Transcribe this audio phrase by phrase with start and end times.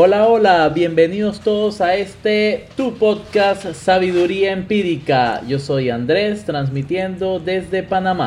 [0.00, 5.42] Hola, hola, bienvenidos todos a este tu podcast Sabiduría Empírica.
[5.48, 8.26] Yo soy Andrés, transmitiendo desde Panamá.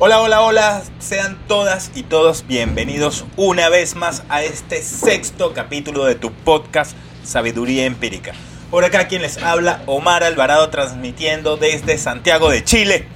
[0.00, 6.04] Hola, hola, hola, sean todas y todos bienvenidos una vez más a este sexto capítulo
[6.04, 8.32] de tu podcast Sabiduría Empírica.
[8.72, 13.06] Por acá quien les habla, Omar Alvarado, transmitiendo desde Santiago de Chile.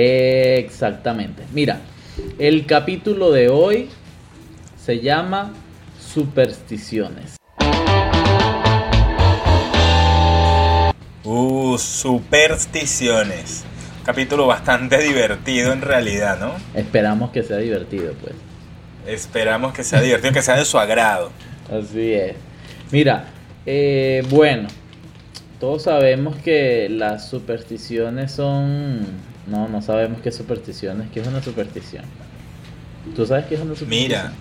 [0.00, 1.42] Exactamente.
[1.52, 1.80] Mira,
[2.38, 3.88] el capítulo de hoy
[4.80, 5.52] se llama
[5.98, 7.34] Supersticiones.
[11.24, 13.64] Uh, supersticiones.
[14.04, 16.52] Capítulo bastante divertido en realidad, ¿no?
[16.78, 18.34] Esperamos que sea divertido, pues.
[19.04, 21.32] Esperamos que sea divertido, que sea de su agrado.
[21.72, 22.36] Así es.
[22.92, 23.24] Mira,
[23.66, 24.68] eh, bueno,
[25.58, 31.10] todos sabemos que las supersticiones son no, no sabemos qué superstición es.
[31.10, 32.04] ¿Qué es una superstición?
[33.16, 34.08] ¿Tú sabes qué es una superstición?
[34.08, 34.32] Mira,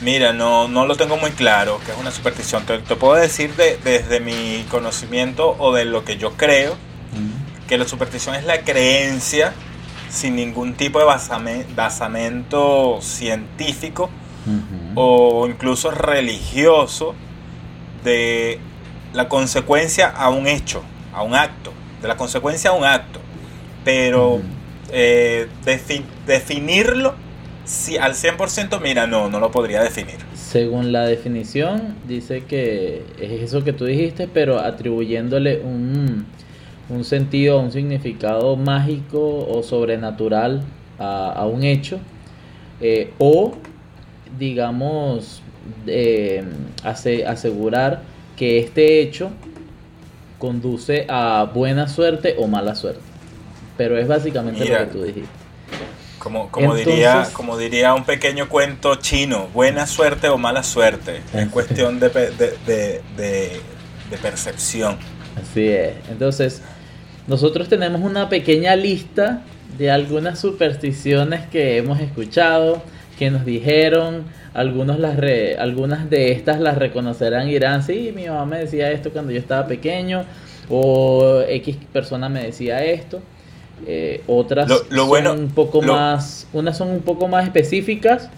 [0.00, 2.64] mira, no, no lo tengo muy claro qué es una superstición.
[2.64, 6.76] Te, puedo decir desde mi conocimiento o de lo que yo creo
[7.68, 9.52] que la superstición es la creencia
[10.08, 11.04] sin ningún tipo de
[11.74, 14.08] basamento científico
[14.94, 17.14] o incluso religioso
[18.04, 18.60] de
[19.12, 23.25] la consecuencia a un hecho, a un acto, de la consecuencia a un acto
[23.86, 24.40] pero
[24.92, 25.46] eh,
[26.26, 27.14] definirlo
[27.64, 30.16] si al 100%, mira, no, no lo podría definir.
[30.34, 36.26] Según la definición, dice que es eso que tú dijiste, pero atribuyéndole un,
[36.88, 40.64] un sentido, un significado mágico o sobrenatural
[40.98, 42.00] a, un hecho,
[42.80, 43.54] eh, o
[44.36, 45.42] digamos,
[45.86, 46.42] eh,
[46.82, 48.02] asegurar
[48.36, 49.30] que este hecho
[50.38, 53.15] conduce a buena suerte o mala suerte
[53.76, 55.28] pero es básicamente lo que tú dijiste.
[56.18, 61.48] Como, como, diría, como diría un pequeño cuento chino, buena suerte o mala suerte, es
[61.50, 64.96] cuestión de, de, de, percepción.
[65.40, 66.62] Así es, entonces
[67.28, 69.42] nosotros tenemos una pequeña lista
[69.78, 72.82] de algunas supersticiones que hemos escuchado,
[73.18, 75.18] que nos dijeron, algunos las
[75.58, 79.38] algunas de estas las reconocerán y dirán, sí, mi mamá me decía esto cuando yo
[79.38, 80.24] estaba pequeño,
[80.68, 83.20] o X persona me decía esto.
[83.84, 88.30] Eh, otras son un poco más, unas son un poco más específicas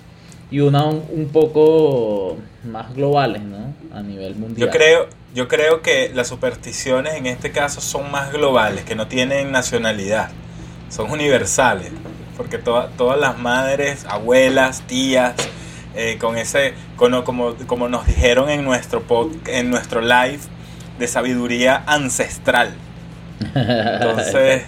[0.50, 3.72] y una un, poco más globales, ¿no?
[3.94, 4.66] A nivel mundial.
[4.66, 9.06] Yo creo, yo creo que las supersticiones en este caso son más globales, que no
[9.06, 10.30] tienen nacionalidad,
[10.88, 11.92] son universales,
[12.36, 15.34] porque todas las madres, abuelas, tías,
[15.94, 17.24] eh, con ese, como,
[17.66, 20.40] como nos dijeron en nuestro pod, en nuestro live
[20.98, 22.74] de sabiduría ancestral.
[23.54, 24.64] Entonces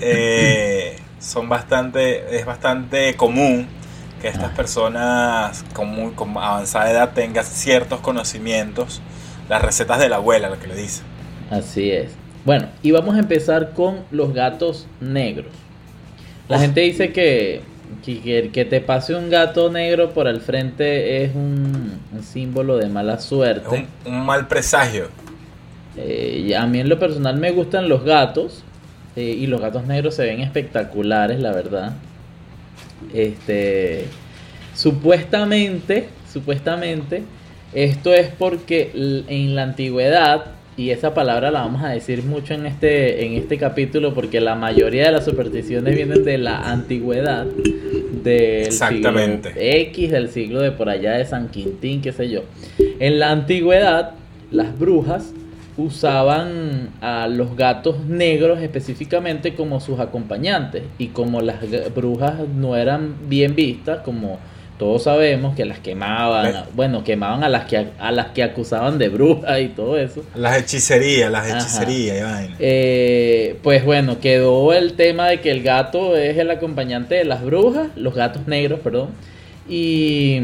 [0.00, 3.66] eh, son bastante, es bastante común
[4.20, 4.54] que estas ah.
[4.56, 9.02] personas con, muy, con avanzada edad tengan ciertos conocimientos,
[9.48, 11.02] las recetas de la abuela, lo que le dice.
[11.50, 12.12] Así es.
[12.44, 15.52] Bueno, y vamos a empezar con los gatos negros.
[16.48, 17.62] La gente dice que,
[18.04, 23.86] que, te pase un gato negro por el frente es un, símbolo de mala suerte.
[24.04, 25.08] un, mal presagio.
[25.96, 28.64] Eh, a mí en lo personal me gustan los gatos,
[29.16, 31.92] eh, y los gatos negros se ven espectaculares, la verdad.
[33.12, 34.06] Este,
[34.74, 37.22] supuestamente, supuestamente,
[37.74, 38.90] esto es porque
[39.28, 40.46] en la antigüedad,
[40.76, 44.54] y esa palabra la vamos a decir mucho en este, en este capítulo, porque la
[44.54, 49.50] mayoría de las supersticiones vienen de la antigüedad, del Exactamente.
[49.50, 52.44] siglo X, del siglo de por allá de San Quintín, qué sé yo.
[52.98, 54.12] En la antigüedad,
[54.50, 55.32] las brujas
[55.76, 60.82] usaban a los gatos negros específicamente como sus acompañantes.
[60.98, 61.58] Y como las
[61.94, 64.38] brujas no eran bien vistas como
[64.78, 69.10] todos sabemos que las quemaban bueno quemaban a las que a las que acusaban de
[69.10, 70.24] brujas y todo eso.
[70.34, 76.36] Las hechicerías las hechicerías eh, pues bueno quedó el tema de que el gato es
[76.36, 79.10] el acompañante de las brujas los gatos negros perdón.
[79.68, 80.40] Y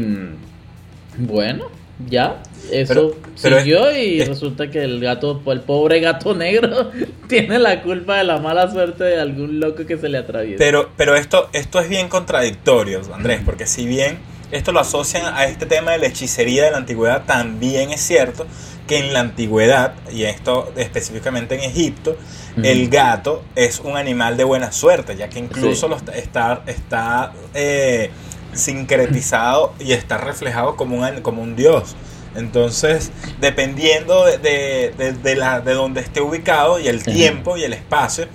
[1.17, 1.65] bueno
[2.07, 6.91] ya eso siguió y resulta que el gato, el pobre gato negro,
[7.27, 10.57] tiene la culpa de la mala suerte de algún loco que se le atraviesa.
[10.57, 14.19] Pero, pero esto, esto es bien contradictorio, Andrés, porque si bien
[14.51, 18.47] esto lo asocian a este tema de la hechicería de la antigüedad, también es cierto
[18.87, 22.17] que en la antigüedad, y esto específicamente en Egipto,
[22.63, 28.09] el gato es un animal de buena suerte, ya que incluso lo está, está, eh,
[28.53, 31.95] sincretizado y está reflejado como un, como un dios.
[32.35, 37.73] Entonces, dependiendo de, de, de, la, de donde esté ubicado y el tiempo y el
[37.73, 38.27] espacio,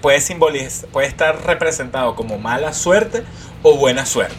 [0.00, 3.22] puede, simbolizar, puede estar representado como mala suerte
[3.62, 4.36] o buena suerte.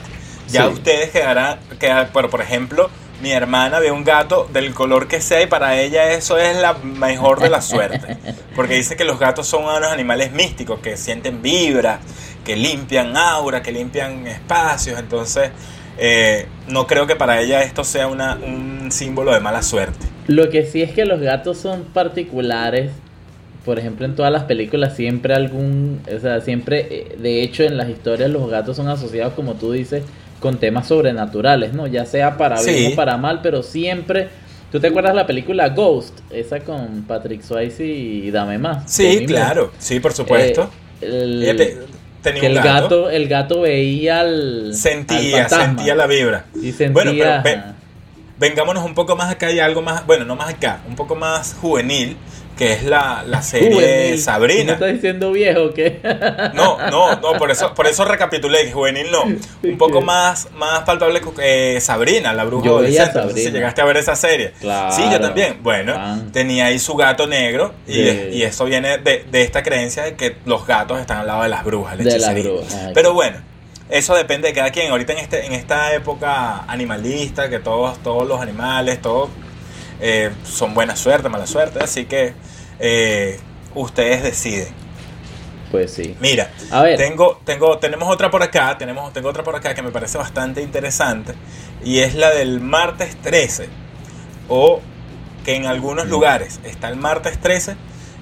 [0.49, 2.89] Ya ustedes quedarán, quedar, por, por ejemplo,
[3.21, 6.73] mi hermana ve un gato del color que sea y para ella eso es la
[6.73, 8.17] mejor de la suerte.
[8.55, 11.99] Porque dice que los gatos son unos animales místicos que sienten vibras,
[12.45, 14.99] que limpian aura, que limpian espacios.
[14.99, 15.51] Entonces,
[15.97, 20.05] eh, no creo que para ella esto sea una, un símbolo de mala suerte.
[20.27, 22.91] Lo que sí es que los gatos son particulares.
[23.65, 27.75] Por ejemplo, en todas las películas siempre algún, o sea, siempre, eh, de hecho en
[27.75, 30.03] las historias los gatos son asociados, como tú dices,
[30.39, 31.87] con temas sobrenaturales, ¿no?
[31.87, 34.29] Ya sea para bien o para mal, pero siempre...
[34.71, 36.19] ¿Tú te acuerdas la película Ghost?
[36.29, 38.91] Esa con Patrick Swayze y Dame Más.
[38.91, 39.71] Sí, claro.
[39.79, 40.69] Sí, por supuesto.
[40.99, 41.87] Eh, el,
[42.35, 43.09] el gato.
[43.09, 46.45] el gato veía al sentía sentía la vibra.
[46.61, 47.77] Y sentía bueno
[48.39, 51.55] vengámonos un poco más acá y algo más bueno no más acá un poco más
[51.59, 52.17] juvenil
[52.57, 54.65] que es la, la serie Sabrina.
[54.65, 55.99] ¿No estás diciendo viejo o qué?
[56.53, 59.23] No, no, no, por eso, por eso recapitulé, juvenil no.
[59.23, 64.15] Un poco más, más palpable que Sabrina, la bruja yo si llegaste a ver esa
[64.15, 64.53] serie.
[64.59, 64.95] Claro.
[64.95, 65.59] Sí, yo también.
[65.61, 65.93] Bueno,
[66.33, 70.37] tenía ahí su gato negro y, y eso viene de, de, esta creencia de que
[70.45, 71.97] los gatos están al lado de las brujas.
[71.97, 72.91] De las brujas.
[72.93, 73.37] Pero bueno,
[73.89, 74.91] eso depende de cada quien.
[74.91, 79.29] Ahorita en este en esta época animalista, que todos todos los animales, todos
[80.01, 82.33] eh, son buena suerte, mala suerte, así que
[82.79, 83.39] eh,
[83.75, 84.69] ustedes deciden.
[85.71, 86.15] Pues sí.
[86.21, 86.97] Mira, a ver.
[86.97, 90.61] Tengo, tengo, tenemos otra por acá, tenemos, tengo otra por acá que me parece bastante
[90.61, 91.33] interesante
[91.83, 93.67] y es la del martes 13
[94.47, 94.81] o
[95.43, 96.09] que en algunos mm.
[96.09, 97.75] lugares está el martes 13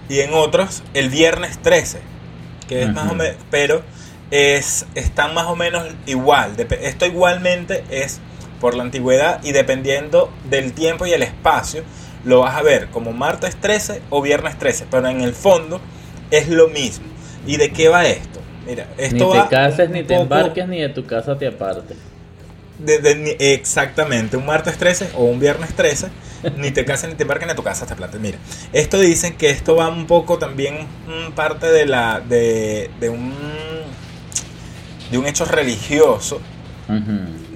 [0.09, 1.99] y en otros el viernes 13,
[2.67, 3.83] que es más o menos, pero
[4.31, 6.55] es, están más o menos igual.
[6.81, 8.19] Esto igualmente es
[8.59, 11.83] por la antigüedad y dependiendo del tiempo y el espacio,
[12.23, 15.79] lo vas a ver como martes 13 o viernes 13, pero en el fondo
[16.31, 17.05] es lo mismo.
[17.45, 18.39] ¿Y de qué va esto?
[18.65, 21.97] Mira, esto ni te cases, ni te embarques, ni de tu casa te apartes.
[23.39, 26.07] exactamente, un martes 13 o un viernes 13,
[26.57, 28.19] ni te cases, ni te embarques, ni de tu casa te apartes.
[28.19, 28.39] Mira,
[28.73, 30.87] esto dicen que esto va un poco también
[31.35, 33.33] parte de la de, de un
[35.11, 36.41] de un hecho religioso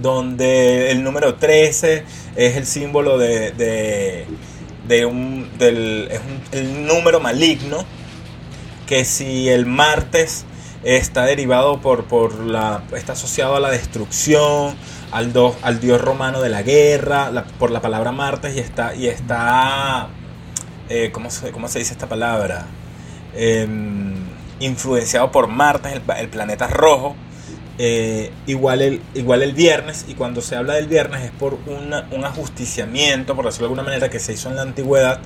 [0.02, 2.04] donde el número 13
[2.36, 4.26] es el símbolo de,
[5.08, 6.22] un, del, es
[6.52, 7.86] el número maligno,
[8.88, 10.46] que si el martes
[10.84, 14.76] está derivado por, por la, está asociado a la destrucción,
[15.12, 19.08] al, do, al dios romano de la guerra, por la palabra martes y está, y
[19.08, 20.10] está
[20.90, 22.66] eh, ¿cómo, se, ¿cómo, se, dice esta palabra?
[23.36, 24.16] Em,
[24.60, 27.16] influenciado por Marte, el planeta rojo,
[27.82, 32.26] eh, igual, el, igual el viernes, y cuando se habla del viernes es por un
[32.26, 35.22] ajusticiamiento, por decirlo de alguna manera, que se hizo en la antigüedad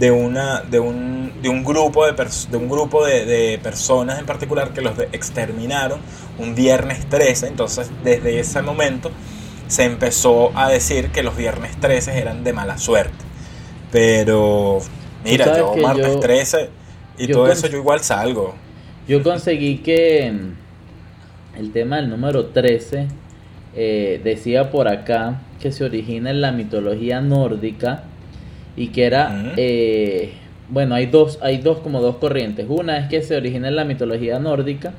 [0.00, 4.72] de, una, de, un, de un grupo, de, de, un grupo de, personas en particular
[4.72, 6.00] que los exterminaron
[6.40, 7.46] un viernes 13.
[7.46, 9.12] Entonces, desde ese momento
[9.68, 13.24] se empezó a decir que los viernes 13 eran de mala suerte.
[13.92, 14.80] Pero,
[15.24, 16.68] mira, yo martes 13
[17.18, 18.56] y todo eso, yo igual salgo.
[19.06, 20.32] Yo conseguí que
[21.58, 23.06] el tema del número 13
[23.74, 28.04] eh, decía por acá que se origina en la mitología nórdica
[28.76, 30.32] y que era, eh,
[30.68, 32.66] bueno, hay dos, hay dos como dos corrientes.
[32.68, 34.92] Una es que se origina en la mitología nórdica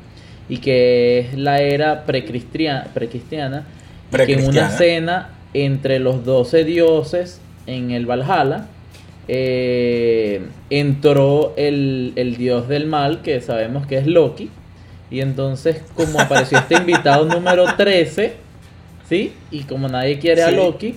[0.49, 3.65] y que es la era precristiana, precristiana,
[4.11, 8.67] y que en una cena entre los doce dioses en el Valhalla,
[9.27, 14.49] eh, entró el, el, dios del mal, que sabemos que es Loki,
[15.13, 18.33] y entonces, como apareció este invitado número 13,
[19.07, 19.31] ¿sí?
[19.51, 20.95] Y como nadie quiere a Loki,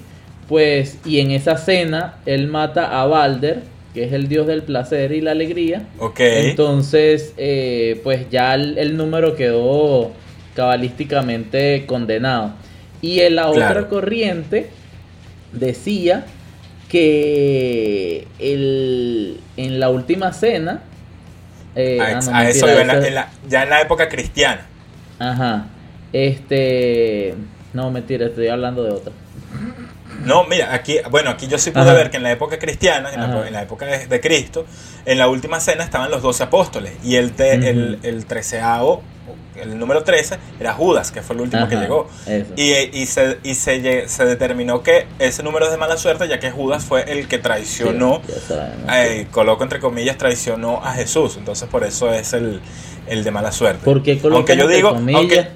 [0.48, 3.60] pues, y en esa cena él mata a Balder,
[3.92, 5.86] que es el dios del placer y la alegría.
[5.98, 6.20] Ok.
[6.20, 10.12] Entonces, eh, pues ya el, número quedó
[10.54, 12.54] cabalísticamente condenado.
[13.02, 14.70] Y en la otra corriente
[15.52, 16.24] decía
[16.88, 20.84] que el, en la última cena
[21.76, 22.66] eh, a, ah, eso
[23.48, 24.66] ya en la época cristiana.
[25.18, 25.66] Ajá.
[26.12, 27.34] Este.
[27.72, 29.12] No, mentira, estoy hablando de otra.
[30.24, 33.52] No, mira, aquí, bueno, aquí yo sí pude ver que en la época cristiana, en
[33.52, 34.64] la, época de, Cristo,
[35.04, 39.02] en la última cena estaban los doce apóstoles y el, el, el treceavo
[39.60, 42.08] el número 13 era Judas, que fue el último que llegó.
[42.56, 46.38] Y, y, se, y se, se, determinó que ese número es de mala suerte, ya
[46.38, 48.20] que Judas fue el que traicionó,
[48.92, 51.36] eh, coloco entre comillas, traicionó a Jesús.
[51.36, 52.60] Entonces por eso es el,
[53.06, 53.84] el de mala suerte.
[53.84, 55.48] ¿Por qué aunque yo digo, aunque,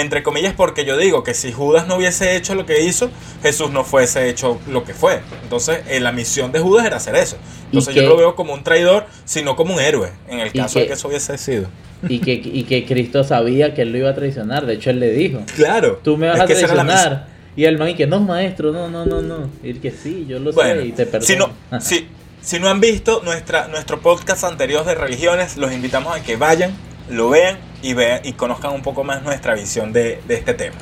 [0.00, 3.10] entre comillas, porque yo digo que si Judas no hubiese hecho lo que hizo,
[3.42, 5.20] Jesús no fuese hecho lo que fue.
[5.42, 7.36] Entonces, eh, la misión de Judas era hacer eso.
[7.66, 10.86] Entonces, yo lo veo como un traidor, sino como un héroe, en el caso de
[10.86, 11.68] que eso hubiese sido.
[12.08, 15.00] Y que, y que Cristo sabía que él lo iba a traicionar, de hecho, él
[15.00, 17.28] le dijo: Claro, tú me vas a traicionar.
[17.56, 19.50] Y el man, y que no, maestro, no, no, no, no.
[19.62, 21.26] Y que sí, yo lo sé y te perdono.
[21.26, 22.08] Si no, si,
[22.40, 26.72] si no han visto nuestra, nuestro podcast anterior de religiones, los invitamos a que vayan,
[27.10, 30.76] lo vean y vean y conozcan un poco más nuestra visión de, este tema.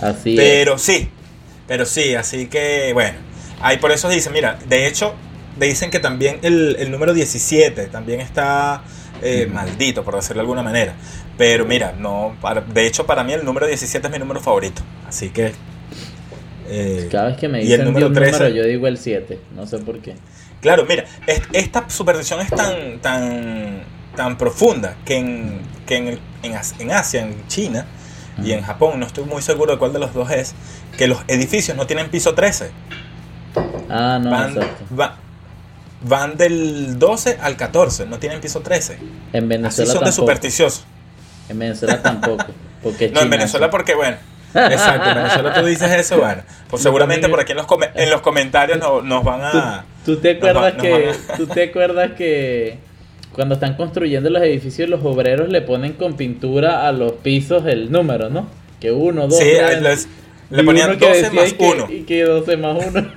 [0.00, 1.08] Así pero sí,
[1.66, 3.18] pero sí, así que bueno,
[3.60, 5.14] ahí por eso dicen, mira, de hecho,
[5.58, 8.82] dicen que también el, número 17 también está
[9.22, 10.94] eh, maldito, por decirlo de alguna manera.
[11.38, 12.36] Pero mira, no,
[12.72, 15.52] de hecho para mí el número 17 es mi número favorito, así que...
[16.68, 19.66] Eh, Cada vez que me dicen el número, 13, número yo digo el 7, no
[19.66, 20.14] sé por qué.
[20.60, 21.04] Claro, mira,
[21.52, 23.82] esta superstición es tan, tan,
[24.16, 27.86] tan profunda que en, que en, en, Asia, en China
[28.42, 30.54] y en Japón, no estoy muy seguro de cuál de los dos es,
[30.98, 32.70] que los edificios no tienen piso 13.
[33.88, 34.30] Ah, no,
[34.90, 35.12] van,
[36.02, 38.98] van del 12 al 14, no tienen piso 13.
[39.32, 40.84] En Venezuela Así son de supersticiosos.
[41.48, 42.44] En Venezuela tampoco.
[42.82, 44.16] Porque no, en Venezuela porque, bueno,
[44.54, 48.20] Exacto, en Venezuela tú dices eso, bueno, pues seguramente por aquí en los, en los
[48.20, 49.84] comentarios nos van a...
[50.04, 52.78] ¿Tú, te acuerdas que, ¿Tú te acuerdas que
[53.36, 57.92] cuando están construyendo los edificios los obreros le ponen con pintura a los pisos el
[57.92, 58.48] número, ¿no?
[58.80, 59.52] Que uno, dos, sí,
[60.48, 61.86] le ponían 12 más uno.
[61.90, 63.12] Y que 12 más uno.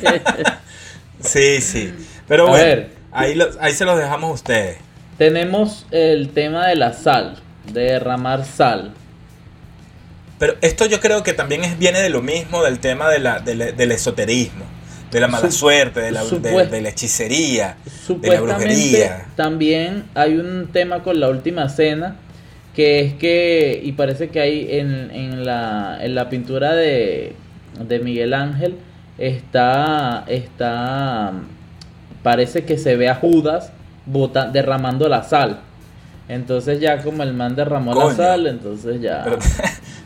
[1.20, 1.94] sí, sí.
[2.26, 4.78] Pero bueno, ahí, ahí se los dejamos a ustedes.
[5.16, 7.36] Tenemos el tema de la sal,
[7.72, 8.94] de derramar sal.
[10.40, 13.38] Pero esto yo creo que también es, viene de lo mismo del tema de la,
[13.38, 14.64] del esoterismo,
[15.14, 17.76] de la mala suerte, de la, de, la hechicería,
[18.08, 19.26] de la brujería.
[19.36, 22.16] También hay un tema con la última cena,
[22.74, 27.36] que es que, y parece que hay en, en, la, en la pintura de,
[27.78, 28.74] de Miguel Ángel,
[29.16, 31.32] está, está,
[32.24, 33.70] parece que se ve a Judas
[34.06, 35.60] bota, derramando la sal.
[36.28, 39.24] Entonces ya como el man derramó la sal, entonces ya...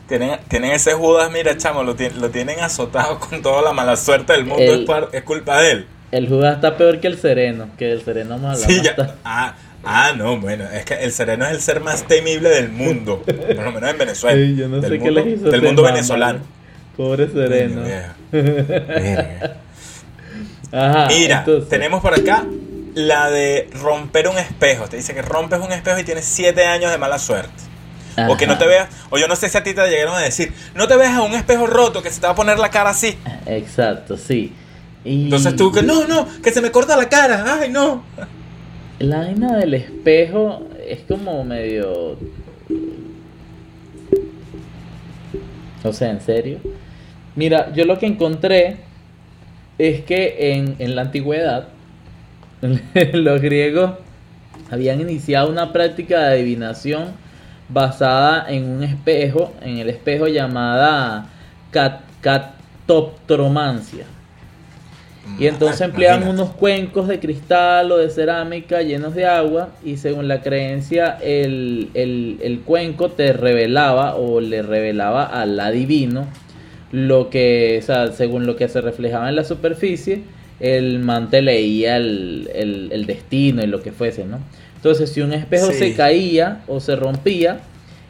[0.07, 4.33] Tienen, tienen ese Judas, mira, chamo, lo, lo tienen azotado con toda la mala suerte
[4.33, 4.63] del mundo,
[5.11, 5.85] es, culpa de él.
[6.11, 8.81] El Judas está peor que el Sereno, que el Sereno más sí,
[9.23, 13.21] ah, ah, no, bueno, es que el Sereno es el ser más temible del mundo,
[13.23, 14.57] por lo menos en Venezuela.
[14.57, 16.39] yo no del sé mundo, qué hizo Del mundo venezolano.
[16.97, 17.83] Pobre Sereno.
[20.71, 22.45] Ajá, mira, tenemos por acá
[22.95, 24.87] la de romper un espejo.
[24.87, 27.69] Te dice que rompes un espejo y tienes siete años de mala suerte.
[28.27, 30.19] O que no te veas, o yo no sé si a ti te llegaron a
[30.19, 32.69] decir, no te veas a un espejo roto que se te va a poner la
[32.69, 33.17] cara así.
[33.45, 34.53] Exacto, sí.
[35.05, 38.03] Entonces tú que no, no, que se me corta la cara, ay no.
[38.99, 42.17] La vaina del espejo es como medio...
[45.81, 46.59] O sea, en serio.
[47.35, 48.77] Mira, yo lo que encontré
[49.77, 51.69] es que en, en la antigüedad
[53.13, 53.91] los griegos
[54.69, 57.13] habían iniciado una práctica de adivinación
[57.69, 61.29] basada en un espejo, en el espejo llamada
[62.21, 64.05] catoptromancia.
[65.37, 69.97] Y mm, entonces empleaban unos cuencos de cristal o de cerámica llenos de agua y
[69.97, 76.25] según la creencia el, el, cuenco te revelaba o le revelaba al adivino
[76.91, 80.23] lo que, o sea, según lo que se reflejaba en la superficie,
[80.59, 84.39] el man te leía el, el destino y lo que fuese, ¿no?
[84.79, 87.59] Entonces, si un espejo se caía o se rompía,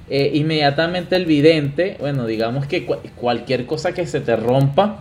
[0.07, 4.99] eh, inmediatamente el vidente, bueno, digamos que cualquier cosa que se te rompa,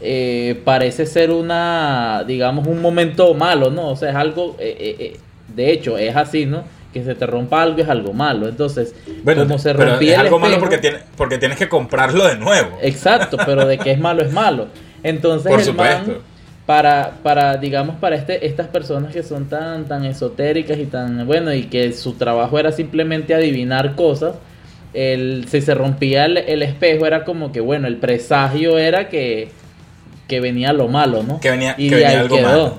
[0.00, 3.88] eh, parece ser una, digamos, un momento malo, ¿no?
[3.88, 5.16] O sea, es algo, eh,
[5.56, 6.62] de hecho, es así, ¿no?
[6.92, 8.46] Que se te rompa algo es algo malo.
[8.46, 12.78] Entonces, como se rompía es algo malo porque, tiene, porque tienes que comprarlo de nuevo.
[12.80, 14.68] Exacto, pero de que es malo es malo.
[15.02, 16.22] Entonces, Por el supuesto
[16.68, 21.54] para, para digamos, para este, estas personas que son tan, tan esotéricas y tan, bueno,
[21.54, 24.34] y que su trabajo era simplemente adivinar cosas,
[24.92, 29.48] el, si se rompía el, espejo era como que, bueno, el presagio era que,
[30.26, 31.40] que venía lo malo, ¿no?
[31.40, 32.78] Que venía, y que venía algo malo.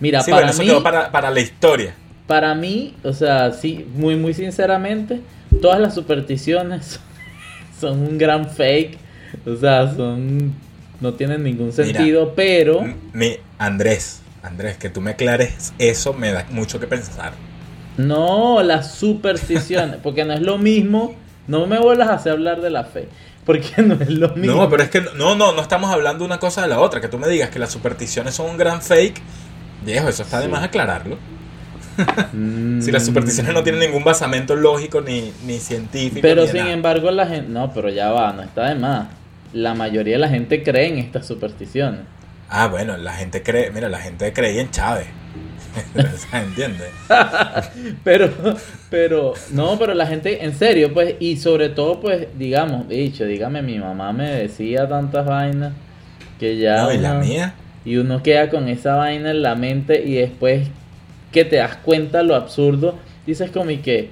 [0.00, 1.94] Mira, para mí, para, para la historia.
[2.26, 5.20] Para mí, o sea, sí, muy, muy sinceramente,
[5.60, 6.98] todas las supersticiones
[7.78, 8.96] son un gran fake.
[9.46, 10.54] O sea, son
[11.04, 12.82] no tienen ningún sentido, pero...
[13.12, 17.34] Mi, Andrés, Andrés, que tú me aclares eso me da mucho que pensar.
[17.98, 21.14] No, las supersticiones, porque no es lo mismo,
[21.46, 23.08] no me vuelvas a hacer hablar de la fe,
[23.44, 24.56] porque no es lo mismo.
[24.56, 27.08] No, pero es que no, no, no estamos hablando una cosa de la otra, que
[27.08, 29.20] tú me digas que las supersticiones son un gran fake,
[29.84, 31.18] viejo, eso está de más aclararlo.
[32.80, 36.22] si las supersticiones no tienen ningún basamento lógico ni, ni científico.
[36.22, 36.72] Pero ni sin nada.
[36.72, 37.50] embargo la gente...
[37.50, 39.06] No, pero ya va, no está de más.
[39.54, 42.00] La mayoría de la gente cree en estas supersticiones.
[42.50, 45.06] Ah, bueno, la gente cree, mira, la gente creía en Chávez.
[46.32, 46.90] ¿Entiendes?
[48.04, 48.30] Pero,
[48.90, 53.60] pero, no, pero la gente, en serio, pues, y sobre todo, pues, digamos, dicho, dígame,
[53.62, 55.72] mi mamá me decía tantas vainas
[56.38, 56.82] que ya...
[56.82, 57.54] No, y la uno- mía.
[57.84, 60.68] Y uno queda con esa vaina en la mente y después
[61.32, 62.96] que te das cuenta lo absurdo,
[63.26, 64.10] dices como y que...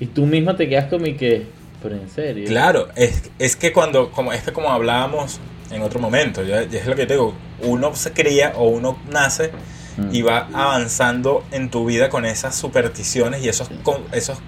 [0.00, 1.46] Y tú mismo te quedas como y que...
[1.82, 2.46] Pero en serio.
[2.46, 6.80] Claro, es, es que cuando, como es que como hablábamos en otro momento, ya, ya
[6.80, 9.50] es lo que te digo, uno se cría o uno nace
[9.94, 10.08] Mm.
[10.14, 14.38] y va avanzando en tu vida con esas supersticiones y esos con- esos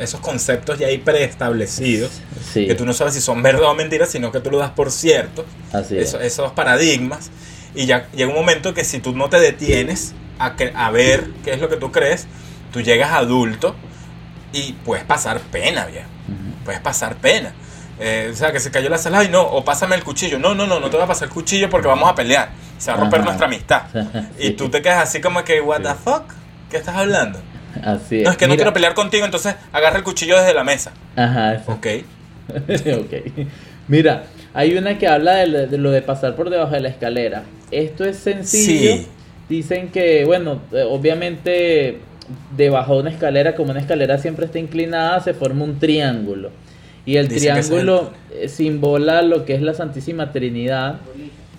[0.00, 2.12] esos conceptos ya ahí preestablecidos
[2.52, 4.70] Sí, que tú no sabes si son verdad o mentira, sino que tú lo das
[4.70, 6.04] por cierto, así es.
[6.10, 7.30] eso- esos paradigmas
[7.74, 11.30] y ya llega un momento que si tú no te detienes a, que- a ver
[11.44, 12.28] qué es lo que tú crees,
[12.72, 13.74] tú llegas adulto
[14.52, 16.06] y puedes pasar pena, viejo.
[16.64, 17.52] Puedes pasar pena.
[18.00, 20.38] Eh, o sea, que se cayó la sala y no, o pásame el cuchillo.
[20.38, 22.50] No, no, no, no te va a pasar el cuchillo porque vamos a pelear.
[22.78, 23.26] Se va a romper Ajá.
[23.26, 23.82] nuestra amistad.
[24.38, 26.24] Y tú te quedas así como que, what the fuck?
[26.70, 27.38] ¿Qué estás hablando?
[27.84, 28.24] Así es.
[28.24, 30.92] No, es que no quiero pelear contigo, entonces agarra el cuchillo desde la mesa.
[31.16, 31.72] Ajá, eso.
[31.72, 31.86] Ok.
[32.68, 33.46] ok.
[33.88, 37.44] Mira, hay una que habla de, de lo de pasar por debajo de la escalera.
[37.70, 38.96] Esto es sencillo.
[38.96, 39.08] Sí.
[39.48, 42.00] Dicen que, bueno, eh, obviamente
[42.56, 46.50] debajo de una escalera, como una escalera siempre está inclinada, se forma un triángulo.
[47.04, 50.96] Y el triángulo eh, simbola lo que es la Santísima Trinidad.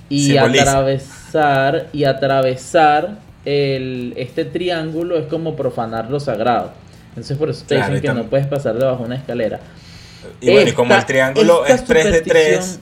[0.09, 0.63] Y Simboliza.
[0.63, 6.71] atravesar, y atravesar el, este triángulo es como profanar lo sagrado.
[7.09, 9.59] Entonces por eso te Claro, dicen que no puedes pasar debajo de una escalera.
[10.39, 12.79] Y bueno, y como el triángulo es 3 de 3, superstición-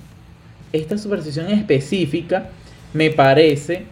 [0.73, 2.49] Esta superstición específica
[2.93, 3.85] me parece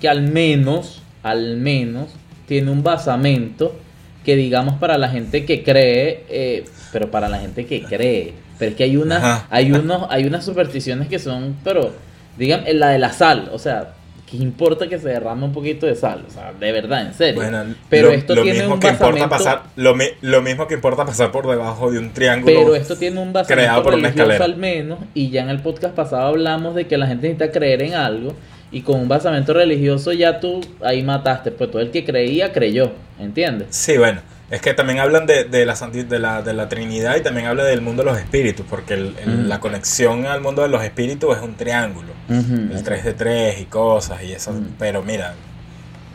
[0.00, 2.08] que al menos, al menos,
[2.50, 3.76] tiene un basamento
[4.24, 8.34] que digamos para la gente que cree, eh, pero para la gente que cree.
[8.58, 9.46] Pero es que hay unas, Ajá.
[9.50, 11.92] hay unos, hay unas supersticiones que son, pero,
[12.36, 13.94] digan, la de la sal, o sea,
[14.28, 16.24] ¿qué importa que se derrame un poquito de sal?
[16.28, 17.36] O sea, de verdad, en serio.
[17.40, 20.66] bueno, pero lo, esto lo tiene mismo un que importa basamento- pasar, lo, lo mismo
[20.66, 22.52] que importa pasar por debajo de un triángulo.
[22.52, 24.44] Pero esto tiene un basamento creado por una escalera.
[24.44, 27.80] al menos, y ya en el podcast pasado hablamos de que la gente necesita creer
[27.82, 28.34] en algo,
[28.72, 32.92] y con un basamento religioso ya tú ahí mataste, pues todo el que creía creyó,
[33.18, 33.68] ¿entiendes?
[33.70, 37.22] Sí, bueno, es que también hablan de, de, la, de, la, de la Trinidad y
[37.22, 40.68] también habla del mundo de los espíritus, porque el- el- la conexión al mundo de
[40.68, 42.08] los espíritus es un triángulo.
[42.28, 44.52] el 3 de 3 y cosas y eso.
[44.78, 45.34] Pero mira,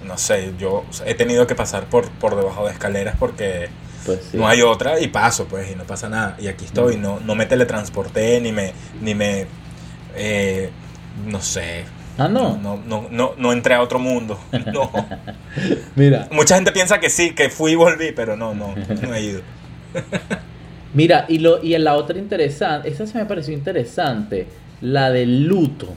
[0.06, 3.68] no sé, yo he tenido que pasar por, por debajo de escaleras porque
[4.06, 4.38] Pues sí.
[4.38, 6.38] no hay otra y paso, pues, y no pasa nada.
[6.40, 9.46] Y aquí estoy, no, no me teletransporté ni me, ni me,
[10.16, 10.70] eh,
[11.26, 11.84] no sé.
[12.18, 12.58] Ah, no.
[12.58, 14.40] No, no, no, no entré a otro mundo.
[14.74, 14.92] No.
[15.96, 19.22] Mira, Mucha gente piensa que sí, que fui y volví, pero no, no, no he
[19.22, 19.42] ido.
[20.94, 24.48] mira, y lo y en la otra interesante, esa se me pareció interesante,
[24.82, 25.88] la del luto,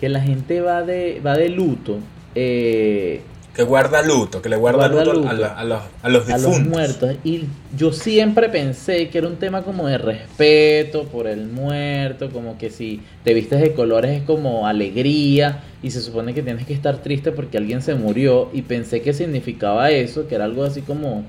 [0.00, 1.98] que la gente va de va de luto.
[2.34, 3.22] Eh,
[3.54, 5.28] Que guarda luto, que le guarda, Guarda luto, luto.
[5.28, 6.66] A, la- a los, a los a los difuntos.
[6.72, 7.16] muertos.
[7.22, 7.44] Y
[7.76, 12.70] yo siempre pensé que era un tema como de respeto por el muerto, como que
[12.70, 16.98] si te vistes de colores es como alegría y se supone que tienes que estar
[16.98, 21.24] triste porque alguien se murió y pensé que significaba eso, que era algo así como...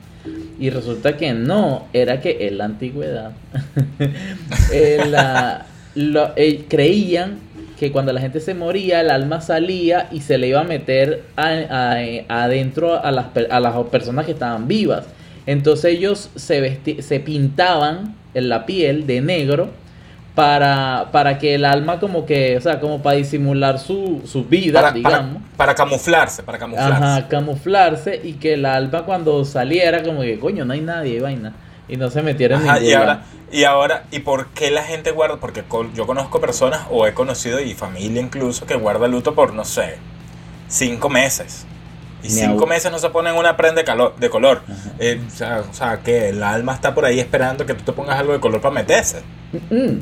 [0.59, 3.33] Y resulta que no, era que en la antigüedad
[4.71, 7.37] eh, la- lo- eh, creían
[7.79, 11.23] que cuando la gente se moría, el alma salía y se le iba a meter
[11.35, 11.49] a-
[12.29, 15.05] a- adentro a las, a las personas que estaban vivas.
[15.45, 19.69] Entonces ellos se, vesti- se pintaban en la piel de negro
[20.33, 24.81] para, para que el alma como que, o sea, como para disimular su, su vida,
[24.81, 25.41] Para, para, digamos.
[25.55, 26.91] para camuflarse, para camuflarse.
[27.03, 31.53] Ajá, camuflarse y que el alma cuando saliera como que, coño, no hay nadie, vaina.
[31.87, 33.03] Y no se metiera en Ajá, ningún y lado.
[33.03, 35.37] ahora, y ahora, ¿y por qué la gente guarda?
[35.37, 39.63] Porque yo conozco personas, o he conocido, y familia incluso, que guarda luto por, no
[39.65, 39.97] sé,
[40.67, 41.65] cinco meses.
[42.23, 44.61] Y Mi cinco meses no se ponen una prenda de, calor, de color.
[44.99, 47.91] Eh, o, sea, o sea, que el alma está por ahí esperando que tú te
[47.91, 49.21] pongas algo de color para meterse.
[49.69, 49.99] Mm.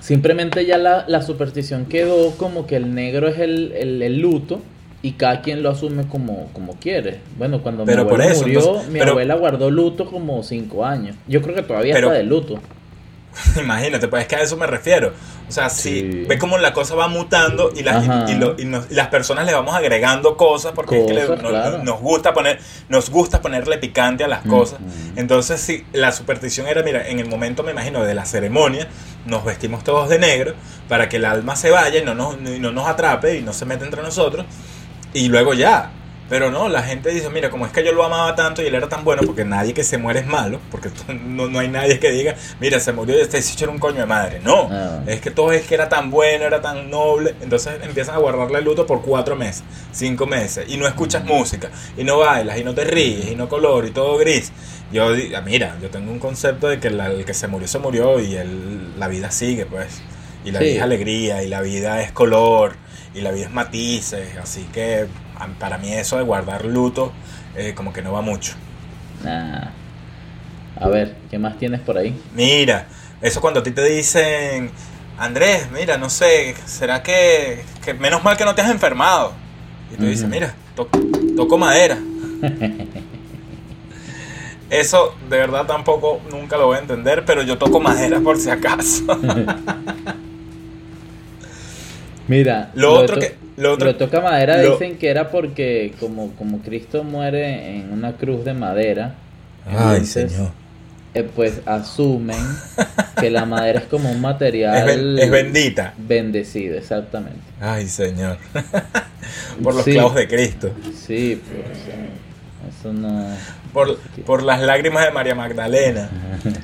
[0.00, 4.60] Simplemente ya la, la superstición quedó como que el negro es el, el- el luto
[5.04, 7.20] y cada quien lo asume como, como quiere.
[7.36, 10.42] Bueno, cuando Pero mi por abuela eso, murió, entonces, mi pero- abuela guardó luto como
[10.42, 11.14] cinco años.
[11.28, 12.58] Yo creo que todavía Pero- está de luto.
[13.60, 15.12] Imagínate, pues es que a eso me refiero.
[15.48, 18.90] O sea, si ve cómo la cosa va mutando y, las- y- lo- y nos-
[18.90, 21.82] y las personas le vamos agregando cosas porque es que le- no- claro.
[21.82, 24.78] nos, gusta poner, nos gusta ponerle picante a las cosas.
[24.80, 24.90] Ujú.
[25.20, 28.86] Entonces, si la superstición era, mira, en el momento me imagino de la ceremonia,
[29.26, 30.54] nos vestimos todos de negro
[30.88, 33.52] para que el alma se vaya y no nos, y no nos atrape y no
[33.52, 34.46] se meta entre nosotros.
[35.14, 35.90] Y luego ya.
[36.26, 38.74] Pero no, la gente dice, mira, como es que yo lo amaba tanto y él
[38.74, 40.88] era tan bueno, porque nadie que se muere es malo, porque
[41.20, 43.98] no, no hay nadie que diga, mira, se murió y este hecho era un coño
[44.00, 44.40] de madre.
[44.42, 45.00] No, Ah.
[45.06, 47.34] es que todo es que era tan bueno, era tan noble.
[47.42, 51.68] Entonces empiezas a guardarle el luto por cuatro meses, cinco meses, y no escuchas música,
[51.94, 54.50] y no bailas, y no te ríes, y no color, y todo gris.
[54.92, 55.10] Yo,
[55.44, 58.34] mira, yo tengo un concepto de que la- el que se murió, se murió, y
[58.36, 60.00] el- la vida sigue, pues.
[60.42, 60.64] Y la Sí.
[60.66, 62.76] vida es alegría, y la vida es color,
[63.14, 65.06] y la vida es matices, así que
[65.58, 67.12] para mí eso de guardar luto
[67.56, 68.54] eh, como que no va mucho.
[69.22, 69.70] Nah.
[70.80, 72.20] A ver, ¿qué más tienes por ahí?
[72.34, 72.86] Mira,
[73.22, 74.70] eso cuando a ti te dicen,
[75.18, 79.32] Andrés, mira, no sé, ¿será que, que menos mal que no te has enfermado?
[79.92, 80.32] Y tú dices, Ujú.
[80.32, 80.88] mira, to-
[81.36, 81.96] toco madera.
[84.70, 88.50] Eso de verdad tampoco nunca lo voy a entender, pero yo toco madera por si
[88.50, 89.04] acaso.
[92.28, 96.58] Mira, Lo otro que- lo otro- toca madera lo- dicen que era porque como, como
[96.60, 99.14] Cristo muere en una cruz de madera,
[99.66, 100.50] Ay, entonces, señor.
[101.14, 102.44] eh, pues asumen
[103.20, 105.94] que la madera es como un material Es, ben- es bendita.
[105.98, 107.40] bendecido, exactamente.
[107.60, 108.38] Ay, señor.
[109.62, 109.92] por los Sí.
[109.92, 110.70] clavos de Cristo.
[111.06, 113.28] Sí, pues eso no...
[113.72, 116.08] Por, por las lágrimas de María Magdalena.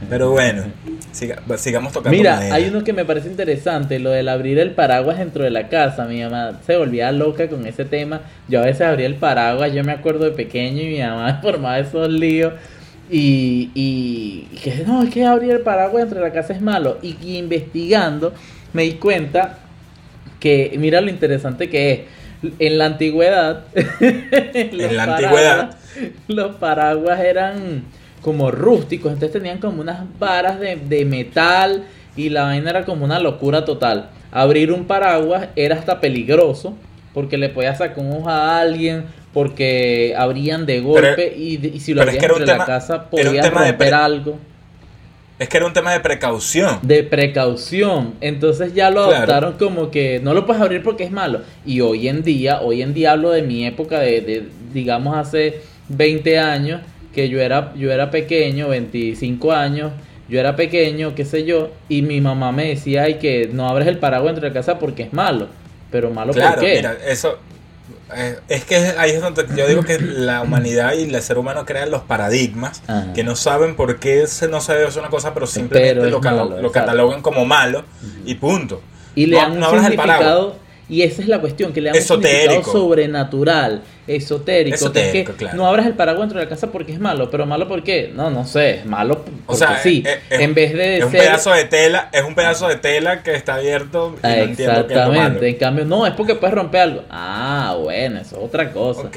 [0.08, 0.64] Pero bueno,
[1.12, 5.18] siga- sigamos tocando Mira, hay uno que me parece interesante, lo del abrir el paraguas
[5.18, 6.04] dentro de la casa.
[6.06, 8.20] Mi mamá se volvía loca con ese tema.
[8.48, 11.78] Yo a veces abría el paraguas, yo me acuerdo de pequeño y mi mamá formaba
[11.78, 12.52] esos líos.
[13.12, 16.60] Y, y, y que no, es que abrir el paraguas dentro de la casa es
[16.60, 16.98] malo.
[17.02, 18.32] Y, y investigando
[18.72, 19.58] me di cuenta
[20.38, 22.00] que, mira lo interesante que es.
[22.58, 25.16] En la antigüedad, los la antigüedad.
[25.16, 25.76] paraguas-
[26.28, 27.82] los paraguas eran
[28.22, 31.84] como rústicos, entonces tenían como unas varas de, de metal
[32.16, 34.10] y la vaina era como una locura total.
[34.32, 36.74] Abrir un paraguas era hasta peligroso
[37.14, 41.94] porque le podías sacar un ojo a alguien, porque abrían de golpe y, y si
[41.94, 44.38] lo es que un entre la casa de romper pre- algo
[45.38, 46.78] Es que era un tema de precaución.
[46.82, 48.14] de precaución.
[48.20, 49.16] Entonces ya lo Claro.
[49.16, 51.40] adoptaron como que no lo puedes abrir porque es malo.
[51.64, 55.62] Y hoy en día, hoy en día hablo de mi época de, de, digamos hace
[55.88, 56.80] 20 años,
[57.14, 59.92] que yo era, yo era pequeño, 25 años,
[60.28, 63.88] yo era pequeño, qué sé yo, y mi mamá me decía ay que no abres
[63.88, 65.48] el paraguas entre la casa porque es malo.
[65.90, 66.76] Pero malo Claro, por qué?
[66.76, 67.38] mira, eso.
[68.16, 71.64] eh, es que ahí es donde yo digo que la humanidad y el ser humano
[71.66, 73.12] crean los paradigmas Ajá.
[73.12, 76.10] que no saben por qué se, no se debe hacer una cosa, pero simplemente Pero
[76.10, 77.84] lo, malo, catalogan como malo
[78.24, 78.80] y punto.
[79.16, 80.56] Y le No- dan un no significado,
[80.88, 82.40] y esa es la cuestión, que le dan un Esotérico.
[82.52, 83.82] significado sobrenatural,
[84.16, 84.70] esotérico.
[84.70, 85.56] que es Esotérico, que claro.
[85.56, 88.10] no abras el paraguas dentro de la casa porque es malo, pero malo ¿por qué?
[88.14, 90.02] No, no sé, es malo porque O sea, sí.
[90.06, 91.20] es, es- en vez de es un ser...
[91.20, 94.50] pedazo de tela, es un pedazo de tela que está abierto y no lo malo.
[94.50, 97.04] Exactamente, en cambio, no, es porque puedes romper algo.
[97.10, 99.08] Ah, bueno, eso es otra cosa.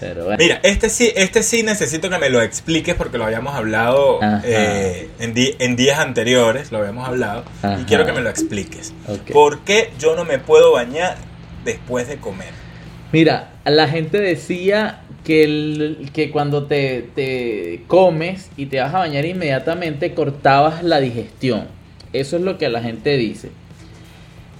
[0.00, 0.36] Pero bueno.
[0.38, 5.08] Mira, este sí, este sí necesito que me lo expliques porque lo habíamos hablado eh,
[5.18, 7.78] en, días anteriores, lo habíamos hablado, Ajá.
[7.80, 8.92] y quiero que me lo expliques.
[9.08, 9.32] Ok.
[9.32, 11.16] ¿Por qué yo no me puedo bañar
[11.64, 12.65] después de comer?
[13.16, 18.98] Mira, la gente decía que, el- que cuando te, te comes y te vas a
[18.98, 21.62] bañar inmediatamente cortabas la digestión.
[22.12, 23.48] Eso es lo que la gente dice.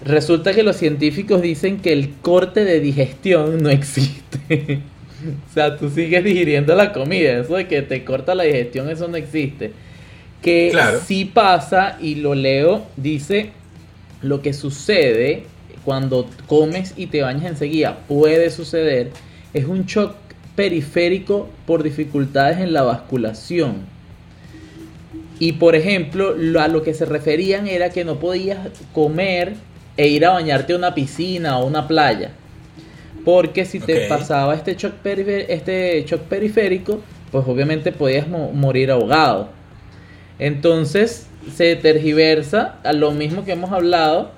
[0.03, 4.81] Resulta que los científicos dicen que el corte de digestión no existe.
[5.51, 7.39] o sea, tú sigues digiriendo la comida.
[7.41, 9.73] Eso de que te corta la digestión, eso no existe.
[10.41, 10.99] Que Claro.
[11.05, 13.51] sí pasa, y lo leo, dice
[14.23, 15.45] lo que sucede
[15.87, 19.13] cuando comes y te bañas enseguida, puede suceder,
[19.55, 20.15] es un shock
[20.55, 23.87] periférico por dificultades en la basculación.
[25.39, 28.59] Y por ejemplo, lo- a lo que se referían era que no podías
[28.93, 29.55] comer
[29.97, 32.33] e ir a bañarte a una piscina o una playa.
[33.25, 39.49] Porque si te pasaba este shock, este shock periférico, pues obviamente podías mo- morir ahogado.
[40.39, 44.31] Entonces se tergiversa a lo mismo que hemos hablado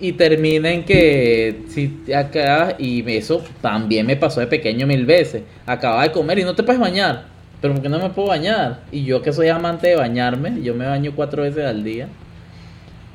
[0.00, 5.04] y termina en que si te acabas, y eso también me pasó de pequeño mil
[5.06, 7.26] veces, acababa de comer y no te puedes bañar,
[7.60, 8.80] pero ¿por qué no me puedo bañar?
[8.92, 12.08] Y yo que soy amante de bañarme, yo me baño cuatro veces al día,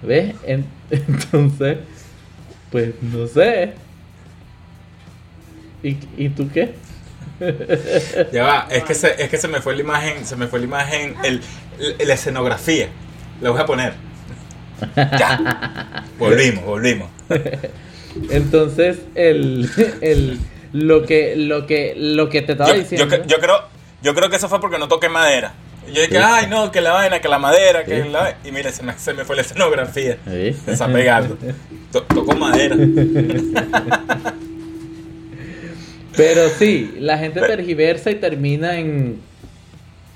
[0.01, 0.35] ¿ves?
[0.45, 1.77] En- entonces,
[2.71, 3.73] pues no sé.
[5.83, 6.73] ¿Y, ¿Y tú qué?
[8.31, 10.59] Ya va, es que se, es que se me fue la imagen, se me fue
[10.59, 11.41] la imagen, el,
[11.99, 12.87] el- la escenografía.
[13.41, 13.93] La voy a poner.
[14.95, 16.03] Ya.
[16.19, 17.09] Volvimos, volvimos.
[18.29, 19.69] Entonces, el,
[20.01, 20.39] el,
[20.73, 23.15] lo que, lo que, lo que te estaba Yo, diciendo.
[23.25, 23.55] yo creo,
[24.01, 25.53] yo creo que eso fue porque no toqué madera.
[25.87, 26.17] Yo dije, Sí.
[26.23, 28.09] ay no, que la vaina, que la madera, que Sí.
[28.09, 30.17] la Y mira, se me, se me fue la escenografía.
[30.25, 30.55] Sí.
[30.65, 31.37] Me está pegando.
[31.91, 32.75] To- tocó madera.
[36.15, 39.19] Pero sí, la gente tergiversa y termina en.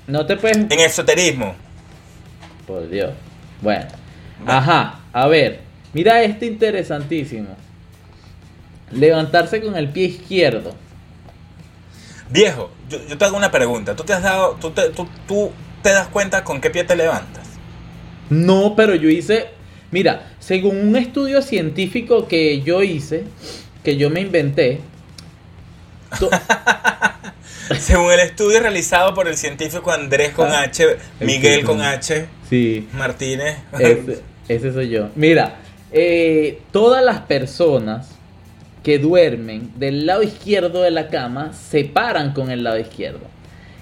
[0.06, 0.56] No te puedes.
[0.56, 1.54] En esoterismo.
[2.66, 3.10] Por Dios.
[3.60, 3.86] Bueno.
[4.46, 5.60] Ajá, a ver.
[5.92, 7.56] Mira este interesantísimo.
[8.92, 10.74] Levantarse con el pie izquierdo.
[12.30, 13.96] Viejo, yo, yo te hago una pregunta.
[13.96, 15.50] ¿Tú te has dado, tú te, tú, tú
[15.82, 17.46] te das cuenta con qué pie te levantas?
[18.30, 19.48] No, pero yo hice.
[19.90, 23.24] Mira, según un estudio científico que yo hice,
[23.82, 24.80] que yo me inventé.
[26.20, 26.28] to-
[27.78, 30.84] Según el estudio realizado por el científico Andrés con Ah, H,
[31.20, 31.80] Miguel con.
[31.82, 33.56] H, sí, Martínez.
[33.78, 35.08] ese, ese soy yo.
[35.14, 35.56] Mira,
[35.92, 38.10] eh, todas las personas
[38.82, 43.20] que duermen del lado izquierdo de la cama se paran con el lado izquierdo.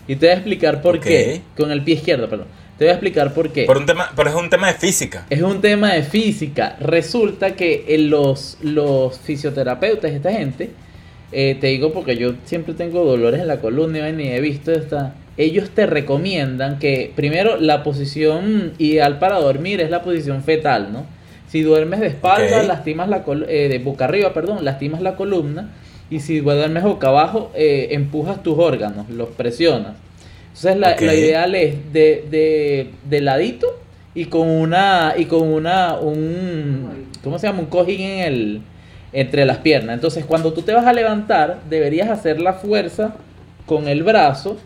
[0.09, 1.43] Y te voy a explicar por qué.
[1.57, 2.47] Con el pie izquierdo, perdón.
[2.79, 3.65] Te voy a explicar por qué.
[3.65, 5.27] Por un tema, pero es un tema de física.
[5.31, 6.77] Es un tema de física.
[6.81, 10.71] Resulta que en los, los fisioterapeutas, esta gente,
[11.33, 15.15] eh, te digo porque yo siempre tengo dolores en la columna y he visto esta.
[15.37, 21.05] Ellos te recomiendan que primero la posición ideal para dormir es la posición fetal, ¿no?
[21.49, 25.71] Si duermes de espalda, lastimas la col- eh, de boca arriba, perdón, lastimas la columna.
[26.11, 29.95] Y si duermes boca abajo, eh, empujas tus órganos, los presionas.
[30.49, 33.67] Entonces la, la ideal es de, de, de ladito
[34.15, 37.61] y con una y con una un ¿cómo se llama?
[37.61, 38.61] un cojín en el
[39.17, 39.95] entre las piernas.
[39.95, 43.15] Entonces, cuando tú te vas a levantar, deberías hacer la fuerza
[43.65, 44.59] con el brazo,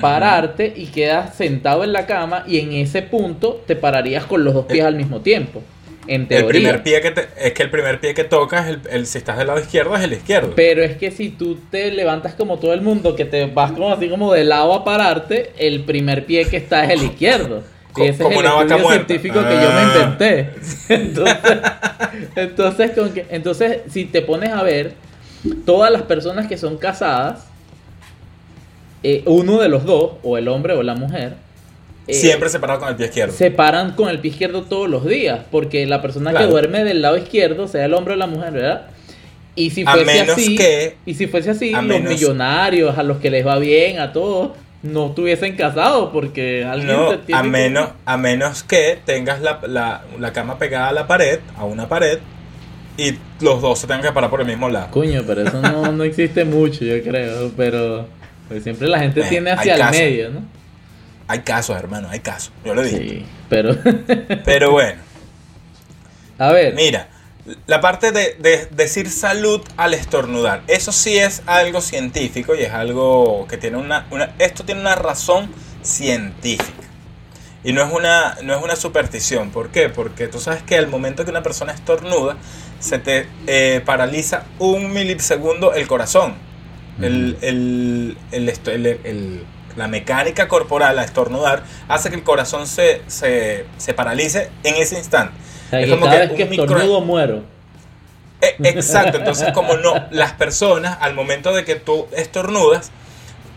[0.00, 4.54] pararte y quedas sentado en la cama y en ese punto te pararías con los
[4.54, 5.62] dos pies al mismo tiempo.
[6.06, 6.48] En El teoría.
[6.48, 9.38] primer pie que te- es que el primer pie que tocas, el, el- si estás
[9.38, 10.52] del lado izquierdo, es el izquierdo.
[10.56, 13.90] Pero es que si tú te levantas como todo el mundo, que te vas como
[13.90, 17.62] así como de lado a pararte, el primer pie que está es el izquierdo.
[17.94, 19.06] Co- Y ese como es el una vaca estudio muerta.
[19.06, 19.92] científico que yo me Ah.
[19.94, 20.50] inventé.
[20.90, 21.38] Entonces,
[22.36, 24.92] entonces, con que- entonces, si te pones a ver,
[25.64, 27.46] todas las personas que son casadas,
[29.02, 31.34] eh, uno de los dos, o el hombre o la mujer,
[32.06, 33.32] eh, Siempre separado con el pie izquierdo.
[33.32, 36.46] se paran con el pie izquierdo todos los días, porque la persona Claro.
[36.46, 38.82] que duerme del lado izquierdo, sea el hombre o la mujer, ¿verdad?
[39.56, 42.98] Y si A fuese menos así, que- y si fuese así, a los menos- millonarios,
[42.98, 44.52] a los que les va bien, a todos,
[44.84, 49.40] no estuviesen casados, porque alguien No, se tiene a que- menos, a menos que tengas
[49.40, 52.18] la, la, la cama pegada a la pared, a una pared,
[52.96, 54.88] y los dos se tengan que parar por el mismo lado.
[54.92, 58.06] Coño, pero eso no, no existe mucho, yo creo, pero
[58.48, 60.40] pues siempre la gente tiene hacia el medio, ¿no?
[61.26, 62.52] Hay casos, hermano, hay casos.
[62.64, 62.98] Yo lo digo.
[62.98, 63.74] Sí, pero
[64.44, 65.00] Pero bueno,
[66.38, 67.08] a ver, mira,
[67.66, 72.72] la parte de, de decir salud al estornudar, eso sí es algo científico y es
[72.72, 75.50] algo que tiene una, una esto tiene una razón
[75.82, 76.72] científica.
[77.62, 79.50] Y no es una, no es una superstición.
[79.50, 79.88] ¿Por qué?
[79.88, 82.36] Porque tú sabes que al momento que una persona estornuda,
[82.78, 86.34] se te eh, paraliza un milisegundo el corazón.
[87.00, 88.48] El, el- el-
[89.04, 89.44] el-
[89.76, 94.98] la mecánica corporal a estornudar hace que el corazón se, se, se paralice en ese
[94.98, 95.34] instante.
[95.66, 97.42] o sea, es que como cada que vez que micro- estornudo muero.
[98.40, 102.90] Eh, exacto, entonces como no, las personas al momento de que tú estornudas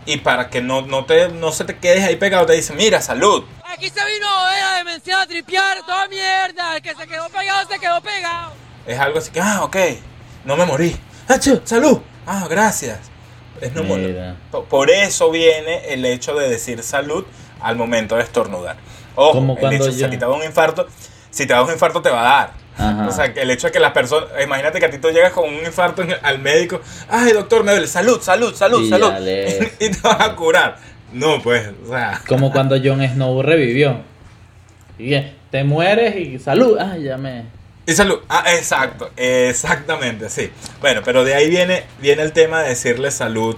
[0.06, 3.02] y para que no, no, te, no se te quedes ahí pegado, te dicen, mira,
[3.02, 3.44] salud.
[3.70, 6.76] Aquí se vino a ver a demenciado a tripear, toda mierda.
[6.76, 8.52] El que se quedó pegado, se quedó pegado.
[8.86, 9.76] Es algo así que, ah, ok,
[10.46, 10.96] no me morí.
[11.28, 11.60] ¡Achú!
[11.64, 12.00] ¡Salud!
[12.26, 12.98] Ah, gracias.
[13.60, 13.74] Es.
[13.74, 14.36] Mira.
[14.50, 17.24] Por- eso viene el hecho de decir salud
[17.60, 18.76] al momento de estornudar.
[19.14, 20.86] Ojo, Como el hecho, si yo- ti te da un infarto,
[21.30, 22.52] si te da un infarto te va a dar.
[22.80, 23.08] Ajá.
[23.08, 25.48] O sea, el hecho de que las personas, imagínate que a ti tú llegas con
[25.48, 29.90] un infarto al médico, ay doctor, me duele, salud, salud, salud, Y salud, le- y
[29.90, 30.76] te vas a curar.
[31.12, 34.02] No, pues, o sea, Como cuando Jon Snow revivió.
[34.98, 35.14] Y
[35.50, 36.76] te mueres y salud.
[36.78, 37.44] Ah, ya me.
[37.88, 40.50] Y salud, ah, exacto, exactamente, sí.
[40.82, 43.56] Bueno, pero de ahí viene, viene el tema de decirle salud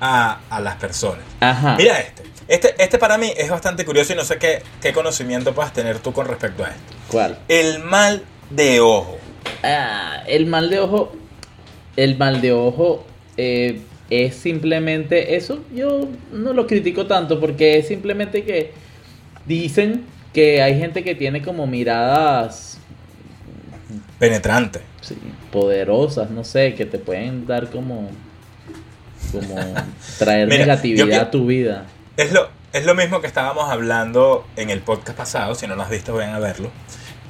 [0.00, 1.24] a, a las personas.
[1.40, 1.74] Ajá.
[1.76, 2.22] Mira este.
[2.46, 5.98] Este, este para mí es bastante curioso y no sé qué, qué conocimiento puedas tener
[5.98, 6.94] tú con respecto a esto.
[7.08, 7.36] ¿Cuál?
[7.48, 9.18] El mal de ojo.
[9.64, 11.12] Ah, el mal de ojo.
[11.96, 13.04] El mal de ojo
[13.36, 15.64] eh, es simplemente eso.
[15.74, 18.70] Yo no lo critico tanto porque es simplemente que
[19.46, 22.73] dicen que hay gente que tiene como miradas
[24.28, 24.80] Penetrante.
[25.00, 25.16] sí,
[25.52, 28.10] poderosas, no sé, que te pueden dar como
[29.32, 29.74] como
[30.18, 31.86] traer Mira, negatividad yo a tu vida.
[32.16, 35.54] Es lo, es lo mismo que estábamos hablando en el podcast pasado.
[35.54, 36.70] Si no lo has visto, vayan a verlo.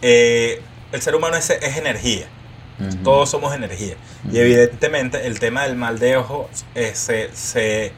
[0.02, 0.60] Eh,
[0.92, 2.26] el ser humano es, es energía.
[3.04, 3.94] Todos somos energía.
[4.30, 7.92] Y evidentemente el tema del mal de ojo eh, se, se,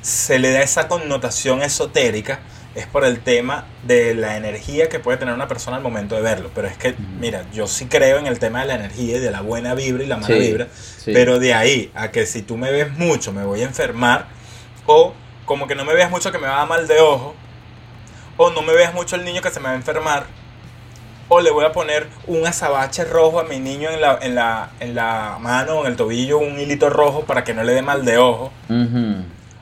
[0.00, 2.40] se le da esa connotación esotérica
[2.74, 6.20] es por el tema de la energía que puede tener una persona al momento de
[6.22, 6.50] verlo.
[6.54, 9.30] Pero es que, mira, yo sí creo en el tema de la energía y de
[9.30, 10.68] la buena vibra y la mala Sí, vibra.
[10.98, 11.12] sí.
[11.12, 14.26] Pero de ahí a que si tú me ves mucho me voy a enfermar,
[14.86, 15.12] o
[15.44, 17.34] como que no me veas mucho que me va a dar mal de ojo,
[18.36, 20.26] o no me veas mucho el niño que se me va a enfermar,
[21.30, 24.70] o le voy a poner un azabache rojo a mi niño en la, en la,
[24.80, 27.82] en la mano o en el tobillo, un hilito rojo para que no le dé
[27.82, 28.52] mal de ojo.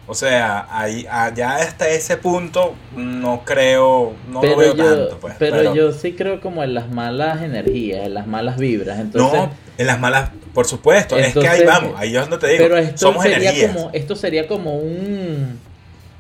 [0.08, 5.18] O sea, ahí, allá hasta ese punto no creo, no pero lo veo yo, tanto.
[5.18, 9.00] Pues, pero, yo sí creo como en las malas energías, en las malas vibras.
[9.00, 12.46] Entonces, no, en las malas, por supuesto, es que ahí vamos, ahí es donde te
[12.52, 13.72] digo, pero esto somos sería energías.
[13.74, 15.58] como, esto sería como un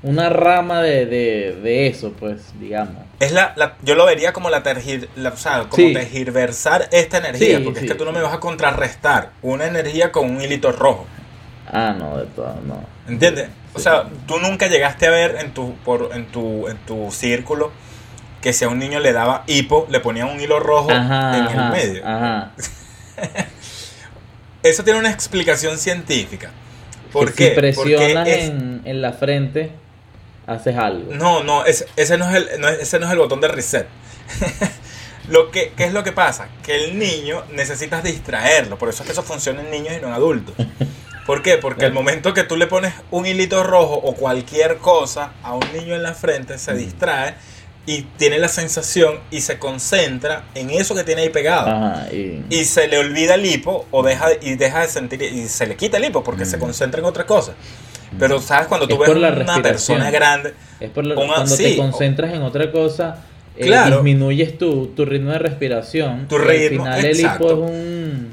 [0.02, 2.94] una rama de, de, de eso, pues, digamos.
[3.18, 5.92] Es la, la- yo lo vería como la, tergir, la- o sea, como Sí.
[5.94, 7.86] tergiversar esta energía, Sí, porque sí.
[7.86, 11.06] es que tú no me vas a contrarrestar una energía con un hilito rojo.
[11.72, 12.84] Ah, no, de todo, no.
[13.08, 13.48] ¿Entiendes?
[13.76, 17.70] O sea, tú nunca llegaste a ver en tu, por, en tu, en tu círculo
[18.40, 21.44] que si a un niño le daba hipo, le ponían un hilo rojo Ajá, en
[21.44, 22.06] ajá, el medio.
[22.06, 22.52] Ajá.
[24.62, 26.50] Eso tiene una explicación científica.
[27.12, 27.72] ¿Por que qué?
[27.72, 29.70] Si Porque presionas es- en, en la frente,
[30.46, 31.12] haces algo.
[31.14, 33.48] No, no, ese, ese no es el, no es- ese no es el botón de
[33.48, 33.86] reset.
[35.28, 36.48] lo que, ¿Qué es lo que pasa?
[36.64, 38.76] Que el niño necesitas distraerlo.
[38.78, 40.54] Por eso es que eso funciona en niños y no en adultos.
[41.26, 41.56] ¿Por qué?
[41.58, 45.64] Porque al momento que tú le pones un hilito rojo o cualquier cosa a un
[45.72, 47.34] niño en la frente, se distrae
[47.84, 51.68] y tiene la sensación y se concentra en eso que tiene ahí pegado.
[51.68, 55.48] Ajá, y, Y se le olvida el hipo o deja, y deja de sentir y
[55.48, 57.54] se le quita el hipo porque se concentra en otra cosa.
[58.18, 61.34] Pero sabes cuando tú Es ves por la una persona grande, es por lo- Una-
[61.34, 63.24] cuando sí, te concentras en otra cosa,
[63.56, 63.96] eh, Claro.
[63.96, 66.26] disminuyes tu, tu ritmo de respiración.
[66.28, 67.44] Tu ritmo, Al final el exacto.
[67.52, 68.32] hipo es un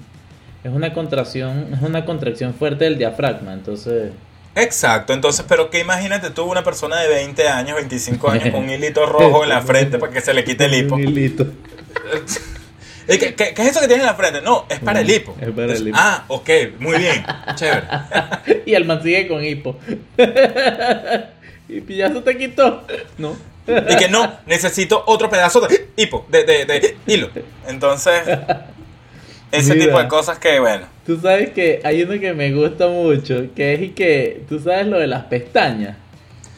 [0.63, 4.11] es una contracción, es una contracción fuerte del diafragma, entonces
[4.55, 8.69] Exacto, entonces, pero que imagínate tú una persona de 20 años, 25 años con un
[8.69, 10.95] hilito rojo en la frente para que se le quite el hipo.
[10.95, 11.47] Un hilito.
[13.07, 14.41] ¿Y ¿Qué, qué, qué es eso que tiene en la frente?
[14.41, 15.35] No, es para el hipo.
[15.41, 15.97] Es para el hipo.
[15.99, 16.49] Ah, ok,
[16.79, 17.85] muy bien, chévere.
[18.65, 19.77] y el man sigue con hipo.
[21.67, 22.85] y ya se te quitó.
[23.17, 23.35] No.
[23.65, 27.29] Y que no, necesito otro pedazo de hipo, de, de, de hilo.
[27.67, 28.21] Entonces,
[29.53, 29.85] ese Mira.
[29.85, 33.73] tipo de cosas que, bueno, Tú sabes que hay uno que me gusta mucho, que
[33.73, 35.97] es y que tú sabes lo de las pestañas.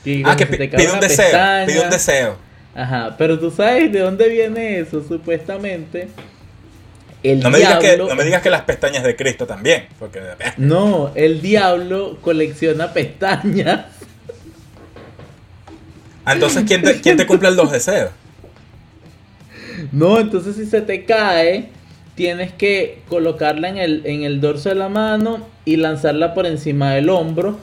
[0.04, 2.38] Que ah, que pide un deseo, pestaña- pide un deseo.
[2.76, 6.10] Ajá, pero tú sabes de dónde viene eso, supuestamente.
[7.24, 8.08] El No me, digas que, diablo.
[8.10, 10.22] no me digas que las pestañas de Cristo también, porque...
[10.58, 13.86] No, el diablo colecciona pestañas.
[16.24, 18.12] Ah, entonces, ¿quién te, quién te cumple los deseos?
[19.92, 21.70] No, entonces si se te cae,
[22.16, 26.94] tienes que colocarla en el, en el dorso de la mano y lanzarla por encima
[26.94, 27.60] del hombro.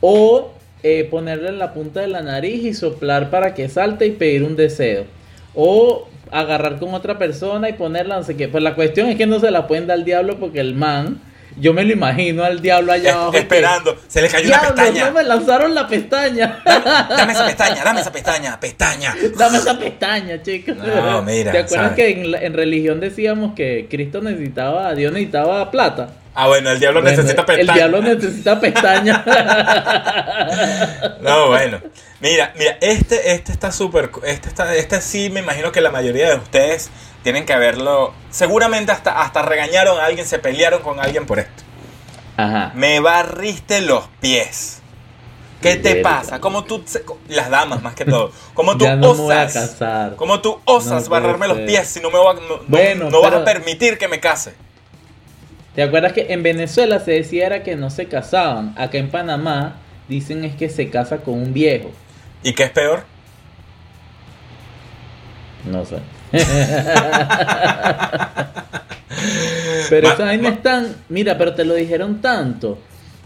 [0.00, 4.12] O eh, ponerla en la punta de la nariz y soplar para que salte y
[4.12, 5.04] pedir un deseo.
[5.54, 8.48] O agarrar con otra persona y ponerla, no sé qué.
[8.48, 11.20] Pues la cuestión es que no se la pueden dar al diablo porque el man,
[11.60, 13.30] yo me lo imagino al diablo allá Es- abajo.
[13.32, 15.04] que, esperando, se le cayó una Diablo, pestaña.
[15.06, 16.58] no me lanzaron la pestaña.
[16.64, 19.14] Dame esa pestaña, dame esa pestaña, pestaña.
[19.36, 20.76] Dame esa pestaña, chicos.
[20.76, 21.96] No, mira, ¿Te acuerdas ¿sabes?
[21.96, 26.08] que en, en religión decíamos que Cristo necesitaba, Dios necesitaba plata?
[26.34, 27.72] Ah, bueno, el diablo Bueno, necesita pestaña.
[27.72, 29.24] El diablo necesita pestaña.
[31.20, 31.80] No, bueno.
[32.20, 34.10] Mira, mira, este, este está súper.
[34.24, 36.90] Este, está, este sí, me imagino que la mayoría de ustedes
[37.22, 38.12] tienen que verlo.
[38.30, 41.62] Seguramente hasta, hasta regañaron a alguien, se pelearon con alguien por esto.
[42.36, 42.72] Ajá.
[42.74, 44.76] Me barriste los pies.
[45.60, 46.10] ¿Qué te Verga.
[46.20, 46.40] pasa?
[46.40, 46.82] Como tú,
[47.28, 49.76] las damas más que todo, como tú no osas,
[50.16, 51.66] como tú osas No barrarme los ser.
[51.66, 54.20] pies si no me va- no, no- Bueno, no vas a pero- permitir que me
[54.20, 54.54] case.
[55.74, 58.74] ¿Te acuerdas que en Venezuela se decía era que no se casaban?
[58.76, 59.76] Acá en Panamá
[60.08, 61.90] dicen es que se casa con un viejo.
[62.42, 63.04] ¿Y qué es peor?
[65.70, 65.96] No sé.
[69.90, 70.96] pero Ma- esa vaina es tan...
[71.08, 72.78] Mira, pero te lo dijeron tanto.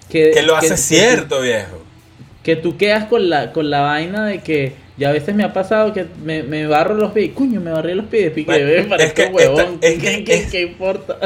[0.09, 1.83] Que, Que lo hace que- cierto, viejo.
[2.43, 5.53] que tú quedas con la, con la vaina de que ya a veces me ha
[5.53, 7.33] pasado que me, me barro los pies.
[7.33, 8.31] Cuño, me barré los pies.
[8.33, 9.61] Pique, Bueno, es que huevón.
[9.81, 11.19] esta- es ¿Qué, que- qué- es- qué importa?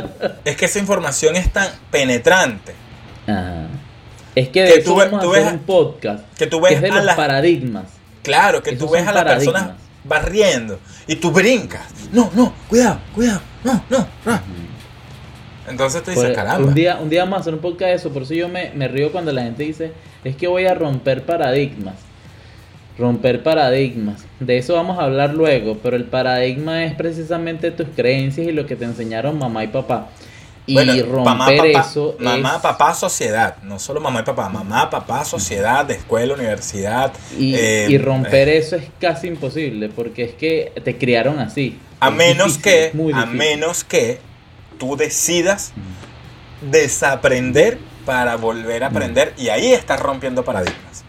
[0.44, 2.72] Es que esa información es tan penetrante
[3.26, 3.66] Ajá.
[4.34, 6.24] Es que de Que eso tú ve- vamos tú a hacer ves- un podcast.
[6.38, 7.84] que tú ves es de a los las- paradigmas.
[8.22, 9.82] Claro, que Esos tú ves a la persona paradigmas.
[10.04, 11.82] barriendo y tú brincas.
[12.12, 14.40] No, no, cuidado, cuidado, no, no, no.
[15.68, 16.66] Entonces tú dices, Pues, caramba.
[16.68, 18.10] un día, un día más hacer un podcast de eso.
[18.10, 19.92] Por eso yo me, me río cuando la gente dice,
[20.24, 21.94] es que voy a romper paradigmas.
[22.98, 24.24] Romper paradigmas.
[24.40, 25.78] De eso vamos a hablar luego.
[25.82, 30.08] Pero el paradigma es precisamente tus creencias y lo que te enseñaron mamá y papá.
[30.66, 34.50] Y Bueno, romper mamá, papá, eso mamá, es- papá, sociedad, no solo mamá y papá,
[34.50, 37.10] mamá, papá, sociedad, de escuela, universidad.
[37.38, 41.78] Y, eh, y romper eso es casi imposible, porque es que te criaron así.
[42.00, 44.18] A Es menos difícil, que, a menos que
[44.78, 45.72] tú decidas
[46.70, 51.04] desaprender para volver a aprender y ahí estás rompiendo paradigmas.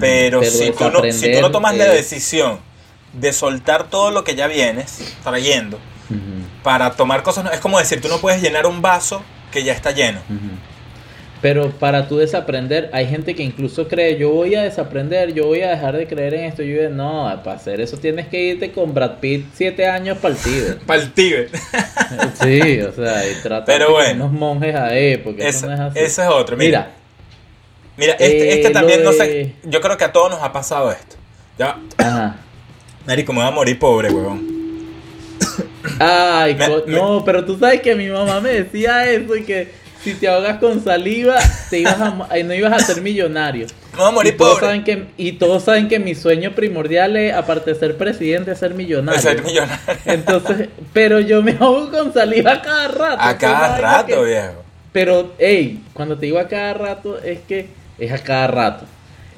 [0.00, 2.58] Pero, Pero si, tú no, si tú no tomas la decisión
[3.12, 5.78] de soltar todo lo que ya vienes trayendo
[6.62, 9.22] para tomar cosas, no- es como decir, tú no puedes llenar un vaso
[9.52, 10.20] que ya está lleno.
[11.42, 15.60] Pero para tú desaprender, hay gente que incluso cree, yo voy a desaprender, yo voy
[15.60, 16.62] a dejar de creer en esto.
[16.62, 20.34] Yo digo, no, para hacer eso tienes que irte con Brad Pitt siete años para
[20.34, 20.78] el Tíbet.
[20.86, 21.50] Para el Tíbet.
[22.42, 24.24] Sí, o sea, y tratar bueno.
[24.26, 25.98] unos monjes ahí, porque eso no es así.
[25.98, 26.56] ese es otro.
[26.56, 26.90] Mira, Mira,
[27.96, 30.90] mira este, eh, este también, no sé, yo creo que a todos nos ha pasado
[30.92, 31.16] esto.
[31.58, 32.36] Ya, ajá.
[33.06, 34.56] Marico, me voy a morir pobre, huevón.
[35.98, 39.44] Ay, Me- co- me- no, pero tú sabes que mi mamá me decía eso y
[39.44, 39.70] que
[40.02, 41.36] si te ahogas con saliva,
[41.70, 43.66] te ibas a, ay, no ibas a ser millonario.
[43.92, 44.66] Me voy a morir y todos pobre.
[44.66, 48.58] saben que y todos saben que mi sueño primordial es aparte de ser presidente es
[48.58, 49.20] ser millonario.
[49.20, 49.78] Ser millonario.
[50.04, 53.16] Entonces, pero yo me ahogo con saliva a cada rato.
[53.22, 54.62] A cada rato, que- viejo.
[54.92, 57.68] Pero, hey, cuando te digo a cada rato, es que
[57.98, 58.84] es a cada rato.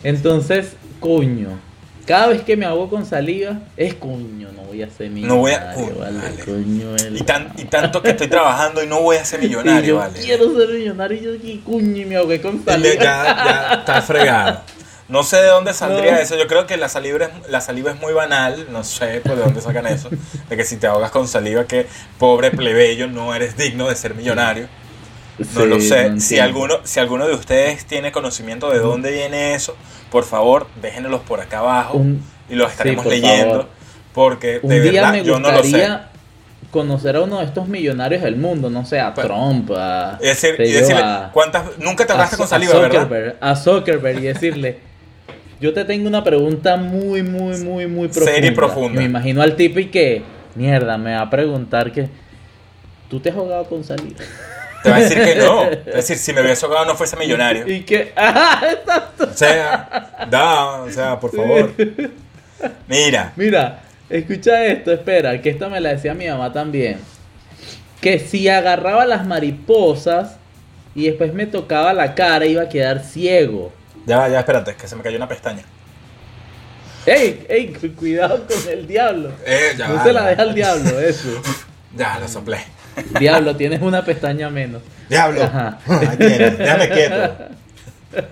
[0.05, 1.59] Entonces, coño,
[2.07, 5.41] cada vez que me hago con saliva, es coño, no voy a ser millonario, No
[5.41, 6.45] voy a- vale, vale.
[6.45, 9.97] coño, Y, tan, y tanto que estoy trabajando y no voy a ser millonario, yo
[9.97, 10.19] vale.
[10.21, 12.95] quiero ser millonario y yo aquí, coño, y me ahogué con saliva.
[12.95, 14.61] Ya, ya está fregado.
[15.09, 16.19] No sé de dónde saldría No.
[16.19, 16.37] eso.
[16.37, 18.67] Yo creo que la saliva, es, la saliva es muy banal.
[18.71, 20.11] No sé pues, de dónde sacan eso.
[20.49, 21.87] De que si te ahogas con saliva, que
[22.19, 24.69] pobre plebeyo, no eres digno de ser millonario.
[25.39, 26.11] No Sí, lo sé.
[26.11, 29.77] no si, alguno, si alguno de ustedes tiene conocimiento de dónde viene eso,
[30.11, 33.51] por favor, déjenlos por acá abajo Un- y los estaremos por leyendo.
[33.51, 33.69] favor.
[34.15, 35.89] Porque Un de día verdad me yo no lo sé.
[36.73, 40.27] conocer a uno de estos millonarios del mundo, no sé, a Pues, Trump, a, Y,
[40.27, 41.79] decir, y decirle, a- ¿cuántas?
[41.79, 43.37] Nunca te hablaste con saliva, a ¿verdad?
[43.41, 44.81] A Zuckerberg y decirle,
[45.61, 48.33] yo te tengo una pregunta muy, muy, muy, muy profunda.
[48.35, 48.99] Seria y profunda.
[49.01, 50.23] me imagino al tipo y que,
[50.57, 52.09] mierda, me va a preguntar que,
[53.09, 54.19] ¿tú te has jugado con saliva?
[54.83, 55.65] Te va a decir que no.
[55.65, 57.67] Es decir, si me hubiese ahogado no fuese millonario.
[57.67, 59.25] y que, ah, exacto.
[59.31, 61.73] O sea, da, o sea, por favor.
[62.87, 66.99] Mira, Mira, escucha esto, espera, que esta me la decía mi mamá también.
[68.01, 70.37] Que si agarraba las mariposas
[70.95, 73.73] y después me tocaba la cara, iba a quedar ciego.
[74.07, 75.63] ya, va, ya, espérate, que se me cayó una pestaña.
[77.07, 77.47] ¡Ey!
[77.49, 77.73] ¡Ey!
[77.73, 79.33] cu- Cuidado con el diablo.
[79.47, 81.29] Eh, ya no va, se la deja al diablo, eso.
[81.97, 82.59] Ya, lo soplé.
[83.21, 84.83] Diablo, tienes una pestaña menos.
[85.09, 85.43] Diablo.
[85.45, 85.79] Ajá.
[86.19, 87.37] Déjame quieto.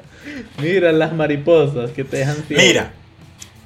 [0.59, 2.63] Mira las mariposas que te dejan ciego.
[2.63, 2.91] Mira,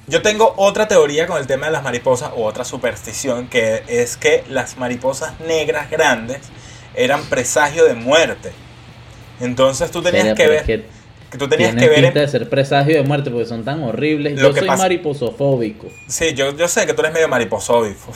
[0.07, 4.17] yo tengo otra teoría con el tema de las mariposas, o otra superstición, que es
[4.17, 6.39] que las mariposas negras grandes
[6.95, 8.51] eran presagio de muerte.
[9.39, 10.85] Entonces tú tenías Mira, que ver, es que
[11.31, 13.81] que tú tenías que ver, pinta en- de ser presagio de muerte porque son tan
[13.83, 14.33] horribles.
[14.35, 15.87] Lo Yo que soy pasa- mariposofóbico.
[16.07, 18.11] sí, yo, yo sé que tú eres medio mariposóbico,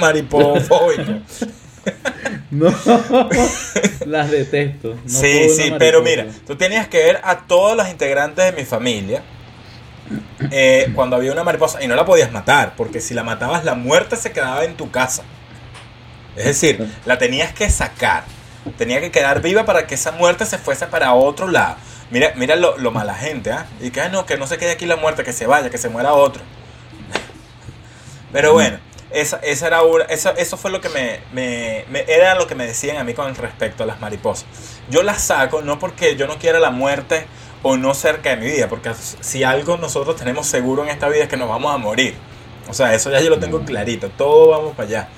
[0.00, 1.12] maripofóbico.
[2.50, 2.72] No,
[4.06, 4.94] las detesto.
[4.94, 8.64] No sí, sí, pero mira, tú tenías que ver a todos los integrantes de mi
[8.64, 9.22] familia
[10.52, 13.74] eh, cuando había una mariposa y no la podías matar, porque si la matabas la
[13.74, 15.24] muerte se quedaba en tu casa.
[16.36, 18.24] Es decir, la tenías que sacar,
[18.78, 21.76] tenía que quedar viva para que esa muerte se fuese para otro lado.
[22.10, 23.66] Mira, mira lo, lo mala gente, ¿ah?
[23.80, 25.78] Y que "Ay, no, que no se quede aquí la muerte, que se vaya, que
[25.78, 26.42] se muera otro.
[28.32, 28.78] Pero bueno,
[29.10, 32.54] esa, esa era una, eso, eso fue lo que me, me- me- era lo que
[32.54, 34.46] me decían a mí con respecto a las mariposas.
[34.90, 37.26] Yo las saco no porque yo no quiera la muerte
[37.62, 38.90] o no cerca de mi vida, porque
[39.20, 42.14] si algo nosotros tenemos seguro en esta vida es que nos vamos a morir.
[42.68, 45.08] O sea, eso ya yo lo tengo clarito, todo vamos para allá.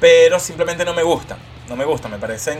[0.00, 2.58] Pero simplemente no me gustan, no me gustan, me parecen...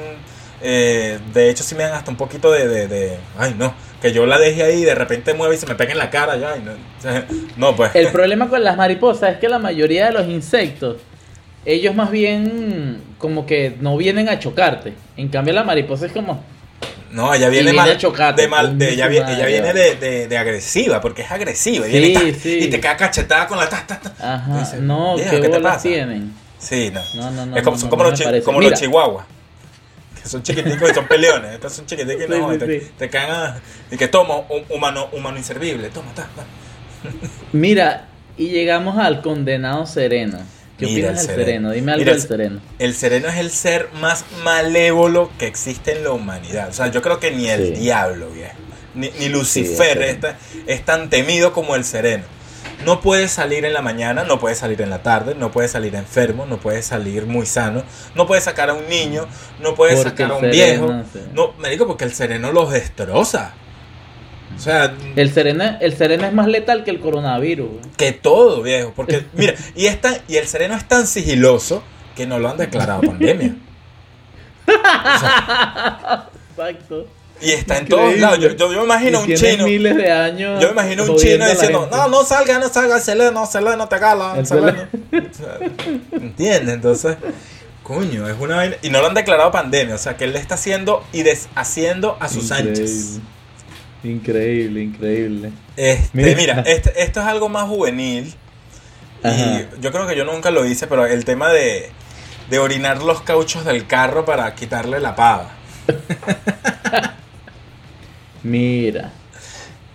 [0.61, 4.13] eh, de hecho, sí me dan hasta un poquito de, de, de- Ay, no, que
[4.13, 6.37] yo la deje ahí y de repente mueve y se me pega en la cara.
[6.37, 7.25] Ya, ay, no, O sea,
[7.57, 7.95] no, pues...
[7.95, 10.97] El problema con las mariposas es que la mayoría de los insectos,
[11.65, 14.93] ellos más bien como que no vienen a chocarte.
[15.17, 16.43] En cambio la mariposa es como,
[17.13, 20.27] No, ella viene, viene mal, chocarte, de mal, de- ella, madre, ella viene de, de-
[20.29, 21.87] de agresiva, porque es agresiva.
[21.87, 22.59] y Sí, ta, sí.
[22.63, 24.35] Y te queda cachetada con la ta, ta, ta.
[24.35, 26.33] ajá, no, "Viejo, ¿qué, ¿qué te pasa?" tienen?
[26.59, 27.01] Sí, no.
[27.15, 27.57] No, no, no.
[27.57, 29.27] es como, no, son como, los, chi- como Mira, los chihuahuas.
[30.23, 31.55] Que son chiquiticos y son peleones.
[31.55, 32.91] Estos son chiquiticos y, no, Sí, y sí, te, sí.
[33.11, 33.61] te a-
[33.91, 35.89] Y que toma, un humano, humano inservible.
[35.91, 36.45] Toma, ta, ta.
[37.53, 40.39] Mira, y llegamos al condenado sereno.
[40.79, 41.45] ¿Qué Mira opinas el del sereno.
[41.47, 41.71] sereno?
[41.73, 42.61] Dime algo Mira, del el- sereno.
[42.79, 46.69] El sereno es el ser más malévolo que existe en la humanidad.
[46.71, 48.55] O sea, yo creo que ni el diablo, viejo.
[48.95, 52.25] Ni, ni Lucifer el es, tan- es tan temido como el sereno.
[52.85, 55.95] No puedes salir en la mañana, no puedes salir en la tarde, no puedes salir
[55.95, 57.83] enfermo, no puedes salir muy sano,
[58.15, 59.27] no puedes sacar a un niño,
[59.61, 60.89] no puedes Porque sacar a un viejo.
[61.13, 61.21] sí.
[61.35, 63.55] No, me digo porque el sereno los destroza.
[64.55, 67.71] O sea, El sereno, el sereno es más letal que el coronavirus.
[67.97, 68.93] que todo, viejo.
[68.95, 71.83] Porque, mira, y, es tan- y el sereno es tan sigiloso
[72.15, 73.55] que no lo han declarado pandemia.
[76.53, 77.07] Exacto.
[77.43, 78.07] Y está en Increíble.
[78.11, 78.39] todos lados.
[78.39, 79.65] Yo, yo, yo me imagino Y un chino.
[79.65, 80.61] miles de años.
[80.63, 83.99] Yo me imagino un chino diciendo, no, no salga, no salga, el sereno, sereno te
[83.99, 84.87] gala, El sereno.
[85.13, 85.59] O sea,
[86.13, 86.75] ¿Entiendes?
[86.75, 87.17] Entonces,
[87.83, 88.77] coño, es una vaina.
[88.83, 92.17] Y no lo han declarado pandemia, o sea, que él le está haciendo y deshaciendo
[92.21, 93.19] a sus anchas.
[94.05, 95.53] Increíble, increíble.
[95.77, 96.35] Este, Mira.
[96.37, 98.35] mira, este- esto es algo más juvenil.
[99.23, 99.35] Ajá.
[99.37, 101.91] Y yo creo que yo nunca lo hice, pero el tema de,
[102.51, 105.51] de orinar los cauchos del carro para quitarle la pava.
[108.43, 109.11] Mira.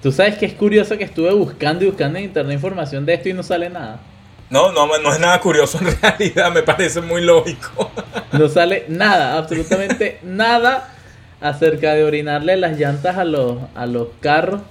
[0.02, 3.30] Tú sabes que es curioso que estuve buscando y buscando en internet información de esto
[3.30, 4.00] y no sale nada.
[4.50, 7.92] No, no, no es nada curioso en realidad, me parece muy lógico.
[8.32, 10.94] No sale nada, absolutamente nada
[11.42, 14.62] acerca de orinarle las llantas a los, a los carros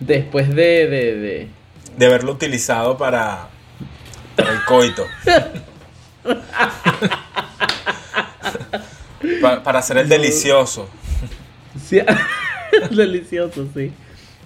[0.00, 1.48] después de, de, de-
[1.96, 3.48] De haberlo utilizado para,
[4.36, 5.06] para el coito.
[9.40, 10.88] Pa- para hacer el delicioso.
[11.88, 12.00] Sí,
[12.90, 13.92] delicioso, sí.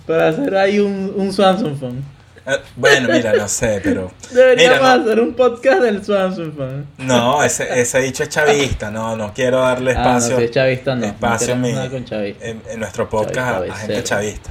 [0.06, 2.02] Para hacer ahí un, un Swanson Phone.
[2.46, 4.10] Eh, Bueno, mira, no sé, pero.
[4.32, 6.86] Deberíamos Mira, no, hacer un podcast del Swanson Phone.
[6.98, 10.38] no, ese, ese dicho es chavista, no, no quiero darle Ah, no, espacio.
[10.38, 11.06] si es chavista, no.
[11.06, 12.44] espacio no en, mi- con chavista.
[12.46, 14.50] en- en nuestro podcast a- Chavista a, gente chavista.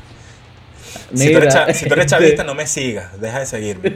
[1.13, 3.89] Si tú, eres Mira, si tú eres chavista, no me sigas, deja de seguirme.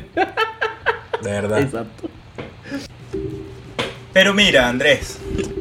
[1.22, 1.60] De verdad.
[1.60, 2.10] Exacto.
[4.12, 5.18] Pero mira, Andrés,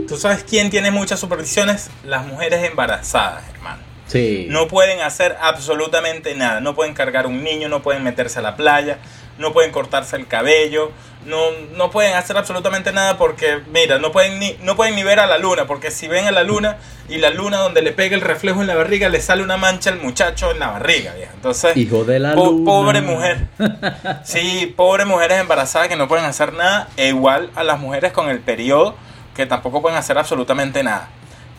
[0.08, 1.90] ¿tú sabes quién tiene muchas supersticiones?
[2.04, 3.81] Las mujeres embarazadas, hermano.
[4.12, 4.46] Sí.
[4.50, 6.60] No pueden hacer absolutamente nada.
[6.60, 8.98] No pueden cargar un niño, no pueden meterse a la playa,
[9.38, 10.92] no pueden cortarse el cabello,
[11.24, 11.38] no,
[11.76, 15.26] no pueden hacer absolutamente nada porque, mira, no pueden, ni, no pueden ni ver a
[15.26, 16.76] la luna, porque si ven a la luna
[17.08, 19.90] y la luna donde le pega el reflejo en la barriga, le sale una mancha
[19.90, 21.32] al muchacho en la barriga, vieja.
[21.34, 22.64] Entonces, Hijo de la po- luna.
[22.70, 23.46] pobre mujer.
[24.24, 28.28] Sí, pobres mujeres embarazadas que no pueden hacer nada, e igual a las mujeres con
[28.28, 28.94] el periodo
[29.34, 31.08] que tampoco pueden hacer absolutamente nada.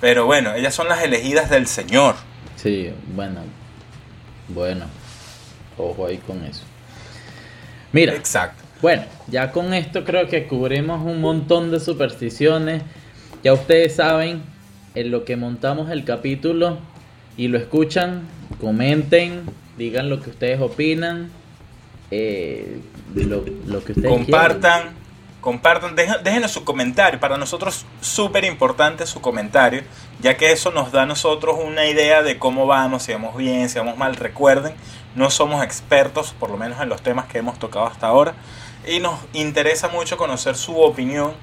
[0.02, 2.16] Pero bueno, ellas son las elegidas del Señor.
[2.64, 3.42] Sí, bueno.
[4.48, 4.86] Bueno.
[5.78, 6.64] Ojo ahí con eso.
[7.92, 8.64] Mira, Exacto.
[8.82, 12.82] bueno, ya con esto creo que cubrimos un montón de supersticiones.
[13.44, 14.42] Ya ustedes saben
[14.96, 16.78] en lo que montamos el capítulo
[17.36, 18.22] y lo escuchan,
[18.62, 19.42] comenten,
[19.78, 21.30] digan lo que ustedes opinan,
[22.12, 22.80] eh,
[23.16, 24.92] lo, lo que ustedes compartan,
[25.44, 27.20] compartan, déjenos su comentario.
[27.20, 29.84] Para nosotros súper importante su comentario,
[30.22, 33.70] ya que eso nos da a nosotros una idea de cómo vamos, si vamos bien,
[33.70, 34.16] si vamos mal.
[34.16, 34.74] Recuerden,
[35.16, 38.34] no somos expertos, por lo menos en los temas que hemos tocado hasta ahora,
[38.88, 41.34] y nos interesa mucho conocer su opinión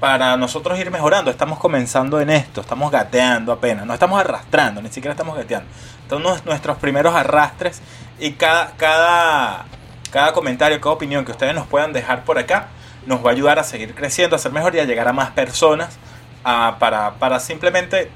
[0.00, 1.30] para nosotros ir mejorando.
[1.30, 5.68] Estamos comenzando en esto, estamos gateando apenas, no estamos arrastrando, ni siquiera estamos gateando.
[6.04, 7.82] Entonces nuestros primeros arrastres
[8.20, 9.64] y cada, cada,
[10.12, 12.68] cada comentario, cada opinión que ustedes nos puedan dejar por acá
[13.06, 15.30] nos va a ayudar a seguir creciendo, a ser mejor y a llegar a más
[15.30, 15.98] personas
[16.44, 18.08] ah, para, para simplemente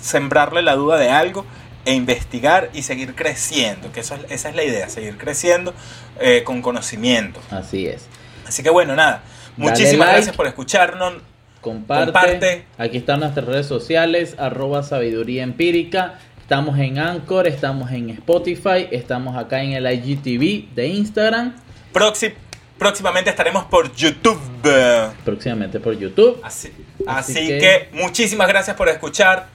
[0.00, 1.44] sembrarle la duda de algo
[1.84, 5.74] e investigar y seguir creciendo, que eso es- esa es la idea, seguir creciendo
[6.20, 7.40] eh, con conocimiento.
[7.50, 8.06] Así es.
[8.46, 9.22] Así que bueno, nada,
[9.56, 10.12] Dale muchísimas like.
[10.16, 11.14] gracias por escucharnos.
[11.60, 12.04] Comparte.
[12.12, 12.64] Comparte.
[12.78, 16.18] Aquí están nuestras redes sociales, arroba sabiduría empírica.
[16.40, 21.54] Estamos en Anchor, estamos en Spotify, estamos acá en el IGTV de Instagram,
[21.94, 22.34] Proxi-
[22.78, 24.38] próximamente estaremos por YouTube.
[25.24, 26.40] próximamente por YouTube.
[26.42, 26.72] Así,
[27.06, 27.88] Así así que- que...
[27.92, 29.48] muchísimas gracias por escuchar.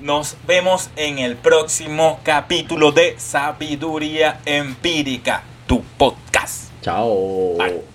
[0.00, 6.70] Nos vemos en el próximo capítulo de Sabiduría Empírica, tu podcast.
[6.82, 7.56] Chao.
[7.58, 7.89] Bye.